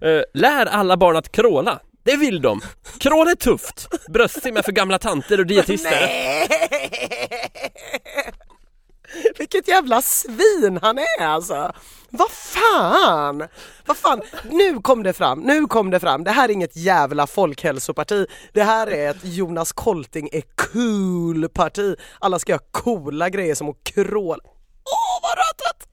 [0.00, 1.80] Eh, lär alla barn att kråla.
[2.04, 2.60] Det vill de.
[3.00, 3.88] Krål är tufft.
[4.08, 6.08] Bröstsimma för gamla tanter och dietister.
[9.38, 11.72] Vilket jävla svin han är alltså!
[12.10, 13.48] Vad fan!
[13.86, 16.24] Vad fan, nu kom det fram, nu kom det fram.
[16.24, 18.26] Det här är inget jävla folkhälsoparti.
[18.52, 21.96] Det här är ett Jonas Kolting är cool-parti.
[22.18, 24.42] Alla ska göra coola grejer som att kråla.
[24.84, 25.88] Åh vad rötet!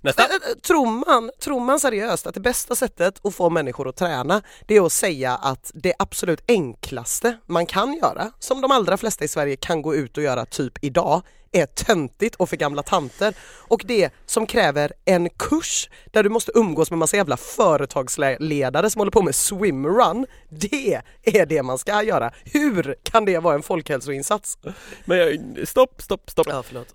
[0.00, 0.22] Nästa.
[0.22, 3.96] Äh, äh, Tror man, tror man seriöst att det bästa sättet att få människor att
[3.96, 8.96] träna det är att säga att det absolut enklaste man kan göra, som de allra
[8.96, 12.82] flesta i Sverige kan gå ut och göra typ idag, är töntigt och för gamla
[12.82, 13.34] tanter.
[13.68, 18.98] Och det som kräver en kurs där du måste umgås med massa jävla företagsledare som
[19.00, 20.26] håller på med swimrun.
[20.48, 22.30] Det är det man ska göra.
[22.44, 24.58] Hur kan det vara en folkhälsoinsats?
[25.04, 26.46] Men jag, stopp, stopp, stopp.
[26.50, 26.94] Ja, förlåt.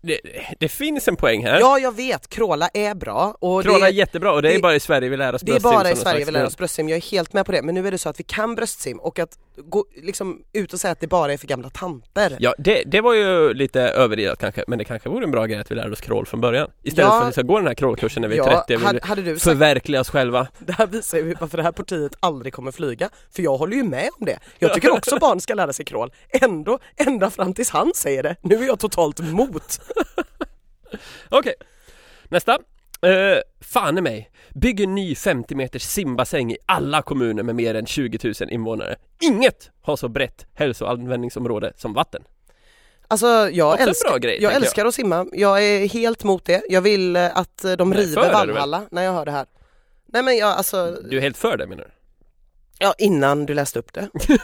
[0.00, 0.20] Det,
[0.58, 1.60] det, finns en poäng här.
[1.60, 2.28] Ja, jag vet.
[2.28, 3.36] Kråla är bra.
[3.40, 5.42] Och Kråla det är jättebra och det är det- bara i Sverige vi lär oss
[5.42, 7.52] Det är bröstsim bara i Sverige vi lär oss bröstsim, jag är helt med på
[7.52, 7.62] det.
[7.62, 10.80] Men nu är det så att vi kan bröstsim och att gå liksom ut och
[10.80, 12.36] säga att det bara är för gamla tanter.
[12.40, 15.58] Ja, det, det var ju lite överilat kanske, men det kanske vore en bra grej
[15.58, 16.70] att vi lärde oss crawl från början.
[16.82, 17.10] Istället Ja.
[17.12, 18.86] för att vi ska gå den här crawlkursen när vi är Ja, 30 och vill
[18.86, 20.48] hade, hade du sagt, förverkliga oss själva.
[20.58, 23.10] det här visar ju varför det här partiet aldrig kommer flyga.
[23.30, 24.38] För jag håller ju med om det.
[24.58, 26.12] Jag tycker också barn ska lära sig crawl.
[26.28, 28.36] Ändå, ända fram tills han säger det.
[28.42, 29.80] Nu är jag totalt mot.
[31.28, 31.54] Okej,
[32.28, 32.58] nästa.
[33.06, 34.30] Uh, fan i mig.
[34.54, 38.96] Bygg en ny 50 meters simbassäng i alla kommuner med mer än 20 000 invånare.
[39.20, 42.22] Inget har så brett hälsoanvändningsområde som vatten.
[43.08, 45.26] Alltså jag, älskar, grej, jag älskar att simma.
[45.32, 46.62] Jag är helt mot det.
[46.68, 48.32] Jag vill eh, att eh, de Nej, river?
[48.32, 49.46] Valhalla när jag hör det här.
[50.06, 51.90] Nej men jag alltså, Du är helt för det menar du?
[52.78, 54.08] ja innan du läste upp det.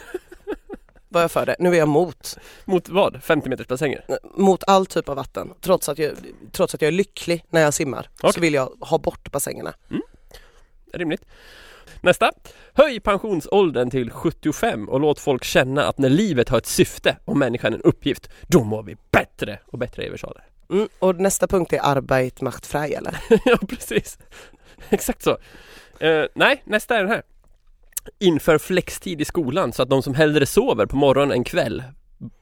[1.09, 1.57] var jag för det.
[1.59, 2.39] Nu är jag mot.
[2.65, 3.23] Mot vad?
[3.23, 4.05] 50 meters bassänger?
[4.37, 5.53] mot all typ av vatten.
[5.61, 6.13] Trots att jag,
[6.53, 8.33] trots att jag är lycklig när jag simmar Okej.
[8.33, 9.75] så vill jag ha bort bassängerna.
[10.93, 11.23] Rimligt.
[12.05, 12.31] Nästa.
[12.75, 17.37] Höj pensionsåldern till 75 och låt folk känna att när livet har ett syfte och
[17.37, 20.45] människan en uppgift, då mår vi bättre och bättre Eversaler.
[20.71, 20.89] Mm.
[20.99, 23.19] Och nästa punkt är Arbeit macht frei eller?
[23.45, 24.19] ja, precis.
[24.91, 25.39] Exakt så.
[25.99, 27.23] Eh, nej, nästa är den här.
[28.19, 31.83] Inför flextid i skolan så att de som hellre sover på morgonen än kväll,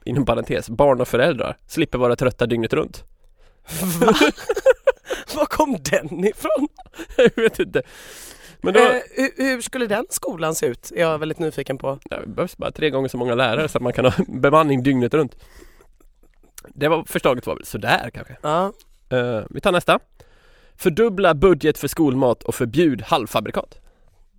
[0.05, 3.03] inom parentes, barn och föräldrar, slipper vara trötta dygnet runt.
[3.99, 4.13] Va?
[5.35, 6.67] Var kom den ifrån?
[7.17, 7.81] Jag vet inte.
[8.61, 10.91] Men då, Eh, hur, hur skulle den skolan se ut?
[10.95, 11.99] Är jag väldigt nyfiken på.
[12.09, 15.13] det behövs bara tre gånger så många lärare så att man kan ha bemanning dygnet
[15.13, 15.35] runt.
[16.67, 18.37] Det var förslaget var väl sådär kanske.
[18.41, 18.73] Ja.
[19.09, 19.99] Eh, vi tar nästa.
[20.75, 23.77] Fördubbla budget för skolmat och förbjud halvfabrikat.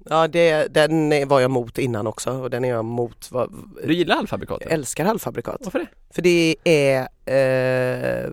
[0.04, 3.30] Ja, det, den var jag mot innan också och den är jag mot.
[3.32, 3.54] Vad,
[3.86, 4.58] Du gillar halvfabrikat?
[4.62, 5.56] jag älskar halvfabrikat.
[5.60, 5.86] Varför det?
[6.14, 8.30] För det är eh,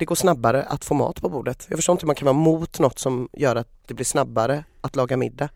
[0.00, 1.66] det går snabbare att få mat på bordet.
[1.68, 4.64] Jag förstår inte hur man kan vara mot något som gör att det blir snabbare
[4.80, 5.48] att laga middag.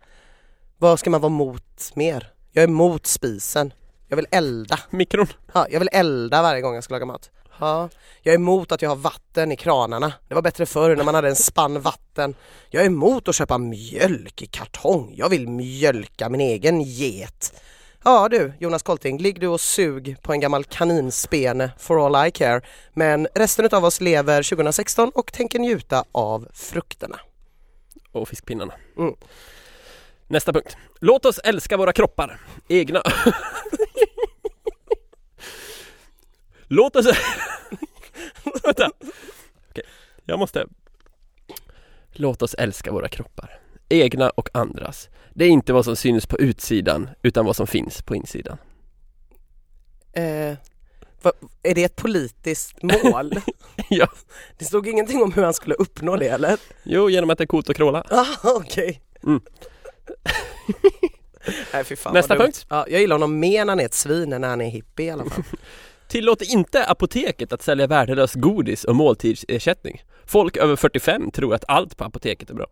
[0.77, 2.33] Vad ska man vara mot mer?
[2.51, 3.73] Jag är mot spisen.
[4.07, 4.79] Jag vill elda.
[4.89, 5.27] Mikron?
[5.53, 7.29] Ja, jag vill elda varje gång jag ska laga mat.
[7.59, 7.89] Ja,
[8.21, 10.13] jag är emot att jag har vatten i kranarna.
[10.27, 12.35] Det var bättre förr när man hade en spann vatten.
[12.69, 15.13] Jag är emot att köpa mjölk i kartong.
[15.15, 17.61] Jag vill mjölka min egen get.
[18.07, 22.31] Ja du, Jonas Kolting, ligg du och sug på en gammal kaninspene for all I
[22.31, 22.61] care.
[22.93, 27.19] Men resten av oss lever 2016 och tänker njuta av frukterna.
[28.11, 28.73] Och fiskpinnarna.
[28.97, 29.13] Mm.
[30.27, 30.77] Nästa punkt.
[30.99, 32.39] Låt oss älska våra kroppar.
[32.67, 33.01] Egna.
[36.67, 37.05] Låt oss...
[38.63, 38.91] Vänta.
[39.69, 39.83] Okej,
[40.25, 40.65] jag måste...
[42.11, 43.59] Låt oss älska våra kroppar.
[43.89, 45.09] Egna och andras.
[45.33, 48.57] Det är inte vad som syns på utsidan utan vad som finns på insidan.
[50.13, 50.57] Eh,
[51.21, 53.33] vad, är det ett politiskt mål?
[53.89, 54.07] Ja.
[54.57, 56.57] Det stod ingenting om hur han skulle uppnå det eller?
[56.83, 58.03] Jo, genom att det är coolt att kråla.
[58.09, 59.01] Ah, okej.
[59.23, 59.41] Mm.
[61.73, 62.65] Nej, fy fan Nästa punkt.
[62.69, 65.05] Ja, jag gillar honom mer när han är ett svin än när han är hippie
[65.05, 65.43] i alla fall.
[66.07, 70.03] Tillåt inte apoteket att sälja värdelös godis och måltidsersättning.
[70.25, 72.67] Folk över 45 tror att allt på apoteket är bra.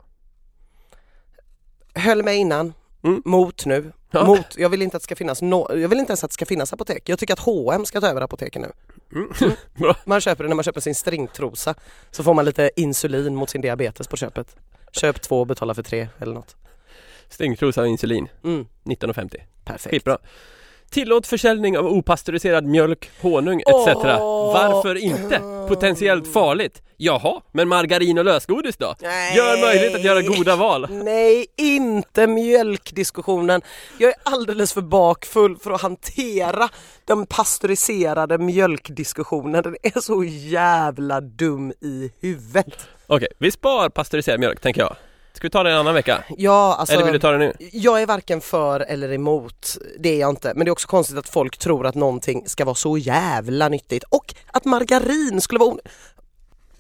[1.96, 3.22] Höll med innan, Mm.
[3.26, 3.92] mot nu.
[4.12, 4.26] Ja.
[4.26, 6.34] Mot, jag vill inte att det ska finnas no- jag vill inte ens att det
[6.34, 7.10] ska finnas apotek.
[7.10, 8.72] Jag tycker att H&M ska ta över apoteken nu.
[9.20, 9.56] Mm.
[9.76, 9.96] Bra.
[10.06, 11.76] Man köper det när man köper sin stringtrosa.
[12.12, 14.56] Så får man lite insulin mot sin diabetes på köpet.
[14.92, 16.56] Köp två och betala för tre eller något.
[17.30, 19.38] Stringtrosa och insulin, Mm, 19,50.
[19.66, 19.92] perfekt.
[19.94, 20.18] Skitbra.
[20.94, 23.96] Tillåt försäljning av opastöriserad mjölk, honung etc.
[23.96, 24.54] Åh!
[24.54, 25.40] Varför inte?
[25.68, 26.82] Potentiellt farligt.
[26.98, 28.96] Jaha, men margarin och lösgodis då?
[29.36, 30.88] Gör möjligt att göra goda val.
[30.92, 33.62] Nej, inte mjölkdiskussionen.
[33.98, 36.70] Jag är alldeles för bakfull för att hantera
[37.06, 39.64] den pastöriserade mjölkdiskussionen.
[39.64, 42.88] Den är så jävla dum i huvudet.
[43.08, 44.96] Okej, vi spar pastöriserad mjölk tänker jag.
[45.34, 46.24] Ska vi ta det en annan vecka?
[46.38, 47.54] Ja, alltså, Eller vill du ta det nu?
[47.60, 50.54] jag är varken för eller emot, det är jag inte.
[50.56, 54.04] Men det är också konstigt att folk tror att någonting ska vara så jävla nyttigt
[54.04, 55.80] och att margarin skulle vara on...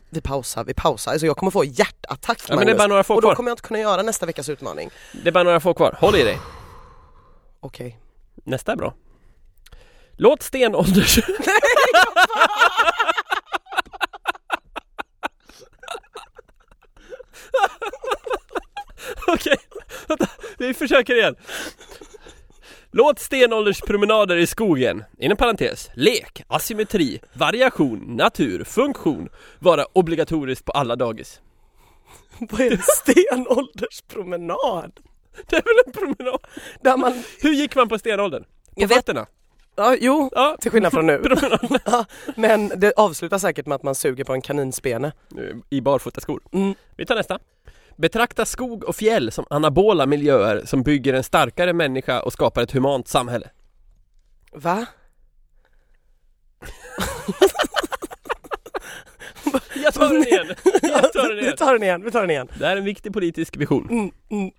[0.09, 1.11] Vi pausar, vi pausar.
[1.11, 3.35] Alltså jag kommer få hjärtattack Ja, men det är bara några få Och då kvar.
[3.35, 4.89] kommer jag inte kunna göra nästa veckas utmaning.
[5.23, 5.95] Det är bara några få kvar.
[5.99, 6.39] Håll i dig.
[7.59, 7.99] Okej.
[8.43, 8.93] Nästa är bra.
[10.17, 11.19] Låt stenålders...
[19.33, 19.57] Okej,
[20.07, 20.27] vänta.
[20.57, 21.35] Vi försöker igen.
[22.91, 30.95] Låt stenålderspromenader i skogen, inom parentes, lek, asymmetri, variation, natur, funktion vara obligatoriskt på alla
[30.95, 31.41] dagis.
[32.39, 34.99] Vad är en stenålderspromenad?
[35.49, 36.39] Det är väl en promenad?
[36.81, 37.23] Där man...
[37.41, 38.45] Hur gick man på stenåldern?
[38.75, 39.25] På fötterna?
[39.75, 41.23] Ja, jo, Ja, till skillnad från nu.
[41.85, 42.05] Ja,
[42.35, 45.11] men det avslutar säkert med att man suger på en kaninspene.
[45.69, 46.41] I barfotaskor.
[46.51, 46.75] Mm.
[46.97, 47.39] Vi tar nästa.
[47.95, 52.71] Betrakta skog och fjäll som anabola miljöer som bygger en starkare människa och skapar ett
[52.71, 53.49] humant samhälle.
[54.51, 54.85] Va?
[59.83, 60.47] Jag tar den igen!
[60.81, 61.57] Jag tar den Vi igen!
[61.57, 62.47] tar den igen, vi tar den igen.
[62.59, 63.89] Det här är en viktig politisk vision.
[63.89, 64.51] Mm, mm.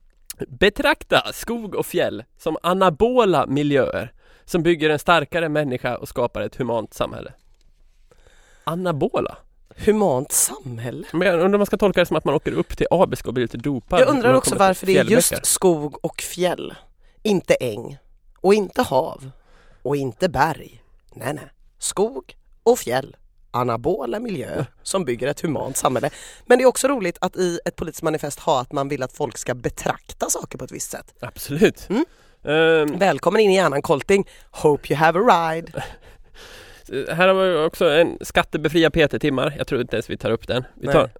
[0.49, 4.13] Betrakta skog och fjäll som anabola miljöer
[4.45, 7.33] som bygger en starkare människa och skapar ett humant samhälle.
[8.65, 9.37] Anabola?
[9.77, 11.07] Humant samhälle.
[11.13, 13.29] Men jag undrar om man ska tolka det som att man åker upp till Abisko
[13.29, 14.01] och blir lite dopad.
[14.01, 16.75] Jag undrar också varför det är just skog och fjäll.
[17.23, 17.99] Inte äng.
[18.41, 19.31] Och inte hav.
[19.83, 20.83] Och inte berg.
[21.15, 21.49] Nej, nej.
[21.79, 23.17] Skog och fjäll.
[23.51, 26.11] Anabola miljöer som bygger ett humant samhälle.
[26.47, 29.13] Men det är också roligt att i ett politiskt manifest ha att man vill att
[29.13, 31.15] folk ska betrakta saker på ett visst sätt.
[31.21, 31.89] Absolut.
[31.91, 32.05] Mm.
[32.45, 34.29] Ehm, Välkommen in i hjärnan Colting.
[34.51, 35.85] Hope you have a ride.
[37.09, 39.55] Här har vi också en skattebefria PT-timmar.
[39.59, 40.65] Jag tror inte ens vi tar upp den.
[40.75, 40.95] Vi Nej.
[40.95, 41.11] tar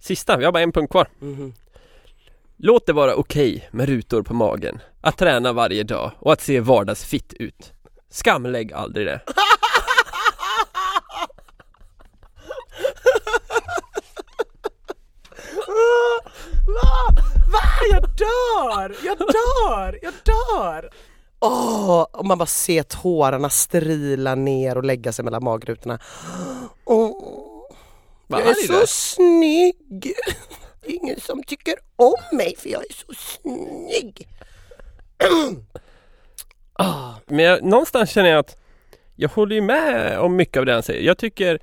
[0.00, 1.08] sista, vi har bara en punkt kvar.
[1.18, 1.52] Mhm.
[2.56, 6.60] Låt det vara okej med rutor på magen, att träna varje dag och att se
[6.60, 7.72] vardagsfitt ut.
[8.10, 9.20] Skamlägg aldrig det.
[16.66, 17.14] Va?
[17.52, 17.60] Va?
[17.90, 18.96] Jag dör!
[19.04, 19.98] Jag dör!
[20.02, 20.90] Jag dör!
[21.40, 25.98] Åh, och man bara ser tårarna strila ner och lägga sig mellan magrutorna.
[28.26, 29.76] Vad jag är så snygg!
[30.80, 34.28] Det är ingen som tycker om mig för jag är så snygg.
[36.80, 38.56] Ah, Men jag, någonstans känner jag att
[39.16, 41.02] jag håller ju med om mycket av det han säger.
[41.02, 41.58] Jag tycker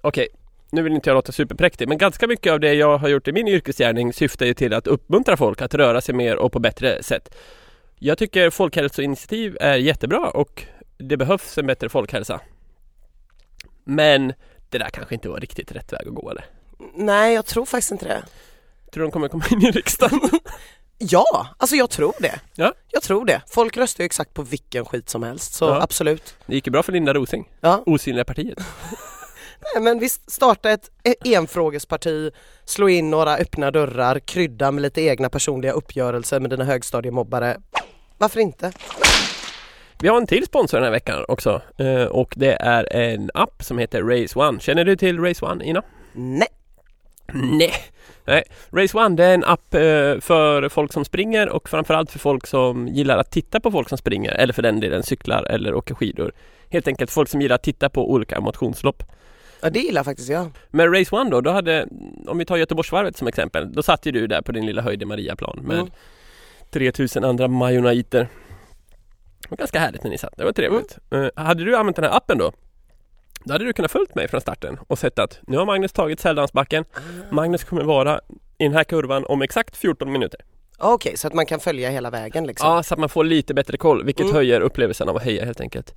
[0.00, 0.28] Okej,
[0.70, 3.32] nu vill inte jag låta superpräktig men ganska mycket av det jag har gjort i
[3.32, 7.02] min yrkesgärning syftar ju till att uppmuntra folk att röra sig mer och på bättre
[7.02, 7.34] sätt.
[8.04, 10.64] Jag tycker folkhälsoinitiativ är jättebra och
[10.98, 12.40] det behövs en bättre folkhälsa.
[13.84, 14.32] Men
[14.70, 16.44] det där kanske inte var riktigt rätt väg att gå eller?
[16.94, 18.22] nej, jag tror faktiskt inte det.
[18.92, 20.20] Tror du de kommer komma in i riksdagen?
[20.98, 22.40] Ja, alltså jag tror det.
[22.54, 22.72] Ja.
[22.90, 23.42] Jag tror det.
[23.46, 25.82] Folk röstar ju exakt på vilken skit som helst, så Ja.
[25.82, 26.34] absolut.
[26.46, 27.82] Det gick ju bra för Linda Rosing, Ja.
[27.86, 28.58] Osynliga partiet.
[29.74, 32.30] Nej, men visst, starta ett e- enfrågesparti,
[32.64, 37.56] slå in några öppna dörrar, krydda med lite egna personliga uppgörelser med dina högstadiemobbare.
[38.22, 38.72] Varför inte?
[39.98, 43.62] Vi har en till sponsor den här veckan också eh, och det är en app
[43.62, 44.60] som heter Race One.
[44.60, 45.82] Känner du till Race One Ina?
[46.12, 46.48] Nej.
[47.32, 47.72] Nej,
[48.24, 48.42] nej.
[48.70, 52.46] Race One det är en app eh, för folk som springer och framförallt för folk
[52.46, 55.94] som gillar att titta på folk som springer eller för den delen cyklar eller åker
[55.94, 56.32] skidor.
[56.70, 59.02] Helt enkelt folk som gillar att titta på olika motionslopp.
[59.60, 60.50] Ja det gillar faktiskt jag.
[60.70, 61.88] Men Race One då, då hade,
[62.26, 65.02] om vi tar Göteborgsvarvet som exempel, då satt ju du där på din lilla höjd
[65.02, 65.90] i Mariaplan med Mm.
[66.72, 68.28] 3000 andra majonaiter.
[69.42, 70.98] Det var ganska härligt när ni satt, det var trevligt.
[71.10, 72.52] Eh, hade du använt den här appen då?
[73.44, 76.20] Då hade du kunnat följt mig från starten och sett att nu har Magnus tagit
[76.20, 76.84] Säldansbacken.
[77.30, 78.20] Magnus kommer vara
[78.58, 80.40] i den här kurvan om exakt 14 minuter.
[80.78, 82.68] Okej, så att man kan följa hela vägen liksom.
[82.70, 84.34] Ja, så att man får lite bättre koll, vilket Mm.
[84.36, 85.94] höjer upplevelsen av att heja helt enkelt.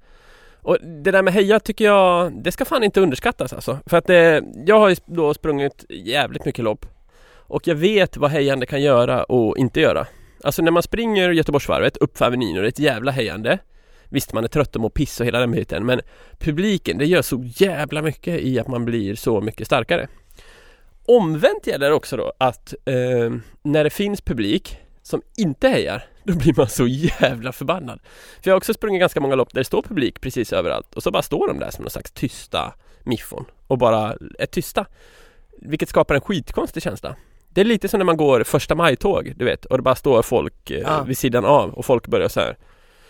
[0.61, 3.79] Och det där med heja tycker jag, det ska fan inte underskattas alltså.
[3.85, 6.85] För att det, jag har ju då sprungit jävligt mycket lopp.
[7.47, 10.07] Och jag vet vad hejande kan göra och inte göra.
[10.45, 13.59] Alltså när man springer Göteborgsvarvet upp för Avenyn och det är ett jävla hejande.
[14.09, 16.01] Visst man är trött och mår piss och hela den biten men
[16.39, 20.07] publiken det gör så jävla mycket i att man blir så mycket starkare.
[21.05, 26.53] Omvänt gäller också då att eh, när det finns publik som inte hejar, då blir
[26.57, 27.99] man så jävla förbannad.
[28.41, 31.03] För jag har också sprungit ganska många lopp där det står publik precis överallt och
[31.03, 32.73] så bara står de där som någon slags tysta
[33.03, 34.85] miffon och bara är tysta.
[35.61, 37.15] Vilket skapar en skitkonstig känsla.
[37.55, 40.21] Det är lite som när man går första maj-tåg, du vet, och det bara står
[40.21, 41.03] folk eh, Ja.
[41.03, 42.57] vid sidan av och folk börjar så här.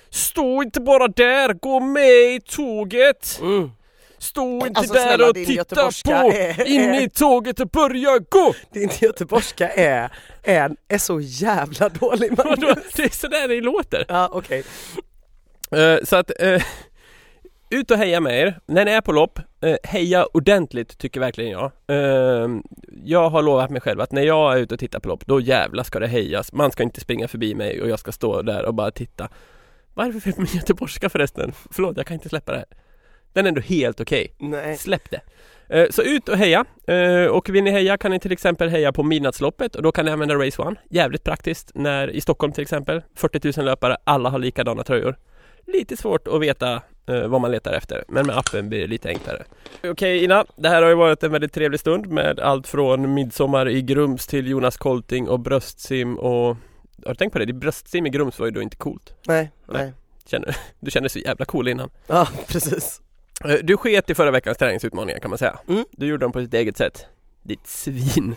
[0.09, 3.39] Stå inte bara där, gå med i tåget!
[3.41, 3.71] Mm.
[4.17, 6.31] Stå inte Alltså, där snälla, och titta på!
[6.31, 8.53] är- In i tåget och börja gå!
[8.73, 10.09] Din göteborgska är,
[10.43, 12.75] är, är så jävla dålig Vadå?
[12.95, 14.05] Det är sådär det låter.
[14.07, 14.63] Ja okej.
[15.71, 16.61] Eh, så att eh,
[17.69, 18.59] ut och heja med er.
[18.65, 21.71] När ni är på lopp, eh, heja ordentligt tycker verkligen jag.
[21.87, 22.47] Eh,
[23.03, 25.39] jag har lovat mig själv att när jag är ute och tittar på lopp, då
[25.39, 26.53] jävla ska det hejas.
[26.53, 29.29] Man ska inte springa förbi mig och jag ska stå där och bara titta.
[29.93, 31.51] Vad är det för fel på min göteborgska förresten?
[31.71, 32.67] Förlåt, jag kan inte släppa det här.
[33.33, 34.33] Den är ändå helt okej.
[34.37, 34.77] Nej.
[34.77, 35.21] Släpp det!
[35.69, 36.65] Eh, Så ut och heja!
[36.87, 40.05] Eh, Och vill ni heja kan ni till exempel heja på midnattsloppet och då kan
[40.05, 40.75] ni använda Race One.
[40.89, 45.15] Jävligt praktiskt när i Stockholm till exempel 40 000 löpare, alla har likadana tröjor.
[45.67, 49.43] Lite svårt att veta vad man letar efter men med appen blir det lite enklare.
[49.83, 53.69] Okej Ina, det här har ju varit en väldigt trevlig stund med allt från midsommar
[53.69, 56.57] i Grums till Jonas Kolting och bröstsim och
[57.05, 57.45] har du tänkt på det?
[57.45, 59.13] Ditt bröstsim i Grums var ju då inte coolt.
[59.27, 59.51] Nej.
[59.67, 59.83] Nej.
[59.83, 59.93] Nej.
[60.27, 61.89] Känner, du kände så jävla cool innan.
[62.07, 63.01] Ja precis.
[63.45, 65.59] Eh, Du sket i förra veckans träningsutmaningar kan man säga.
[65.67, 65.85] Mm.
[65.91, 67.05] Du gjorde dem på ditt eget sätt.
[67.43, 68.35] Ditt svin.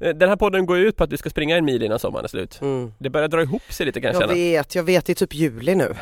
[0.00, 1.98] Eh, Den här podden går ju ut på att du ska springa en mil innan
[1.98, 2.58] sommaren är slut.
[2.62, 2.92] Mm.
[2.98, 4.34] Det börjar dra ihop sig lite kan jag Jag känna.
[4.34, 5.94] vet, jag vet det är typ juli nu.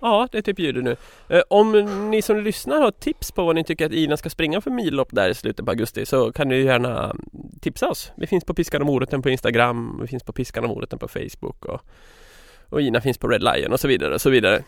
[0.00, 0.96] Ja, det är typ juli nu.
[1.28, 1.72] Eh, Om
[2.10, 5.08] ni som lyssnar har tips på vad ni tycker att Ina ska springa för millopp
[5.10, 7.16] där i slutet på augusti så kan ni gärna
[7.60, 8.12] tipsa oss.
[8.16, 11.08] Vi finns på Piskan och moroten på Instagram, vi finns på Piskan och moroten på
[11.08, 11.80] Facebook och,
[12.68, 14.62] och Ina finns på Red Lion och så vidare och så vidare.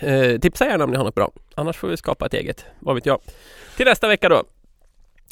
[0.00, 1.32] Eh, tipsa gärna om ni har något bra.
[1.54, 3.20] Annars får vi skapa ett eget, vad vet jag.
[3.76, 4.42] Till nästa vecka då.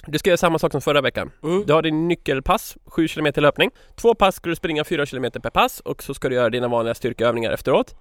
[0.06, 1.30] Du ska göra samma sak som förra veckan.
[1.42, 1.64] Mm.
[1.66, 3.70] Du har din nyckelpass, 7 km löpning.
[3.96, 6.68] Två pass ska du springa 4 km per pass och så ska du göra dina
[6.68, 7.94] vanliga styrkeövningar efteråt.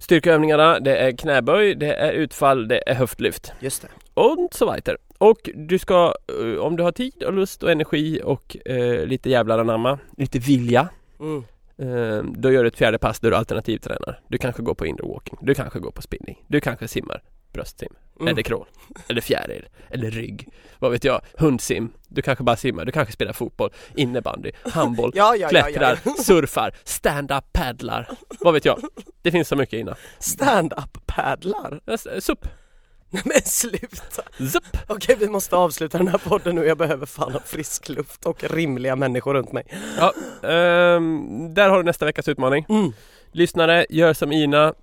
[0.00, 3.52] Styrkeövningarna, det är knäböj, det är utfall, det är höftlyft.
[3.60, 3.88] Just det.
[4.14, 4.96] Och så vidare.
[5.18, 9.30] Och du ska, eh, om du har tid och lust och energi och eh, lite
[9.30, 10.88] jävlar anamma, lite vilja.
[11.20, 11.44] Mm.
[11.78, 14.20] Eh, då gör du ett fjärde pass där du alternativtränar.
[14.28, 17.22] Du kanske går på indoor walking, du kanske går på spinning, du kanske simmar
[17.52, 18.28] bröstsim, Mm.
[18.32, 18.66] eller crawl,
[19.08, 20.48] eller fjäril, eller rygg,
[20.78, 25.36] vad vet jag, hundsim, du kanske bara simmar, du kanske spelar fotboll, innebandy, handboll, Ja,
[25.36, 26.14] ja, klättrar, ja.
[26.22, 28.08] surfar, stand-up paddlar,
[28.40, 28.80] vad vet jag.
[29.22, 29.94] Det finns så mycket innan.
[30.18, 31.80] Stand-up paddlar.
[32.20, 32.48] Sup,
[33.10, 34.22] Nej men sluta.
[34.50, 34.64] zup.
[34.88, 36.64] Okej vi måste avsluta den här podden nu.
[36.66, 39.64] Jag behöver fan ha frisk luft och rimliga människor runt mig.
[39.98, 40.12] Ja,
[40.48, 42.66] ehm, där har du nästa veckas utmaning.
[42.68, 42.92] Mm.
[43.32, 44.74] Lyssnare, gör som Ina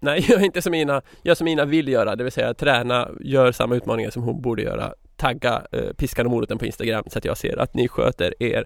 [0.02, 1.02] Nej, gör inte som Ina.
[1.22, 4.62] Gör som Ina vill göra, det vill säga träna, gör samma utmaningar som hon borde
[4.62, 4.94] göra.
[5.16, 8.64] Tagga eh, Piskan och moroten på Instagram så att jag ser att ni sköter er.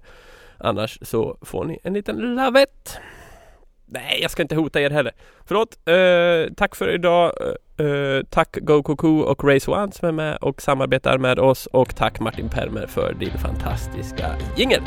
[0.58, 2.98] Annars så får ni en liten lavett.
[3.86, 5.12] Nej, jag ska inte hota er heller.
[5.44, 5.78] Förlåt.
[5.88, 7.32] Eh, tack för idag.
[7.78, 11.96] Eh, eh tack GoCoCo och Race One som är med och samarbetar med oss och
[11.96, 14.82] tack Martin Permer för din fantastiska jingel.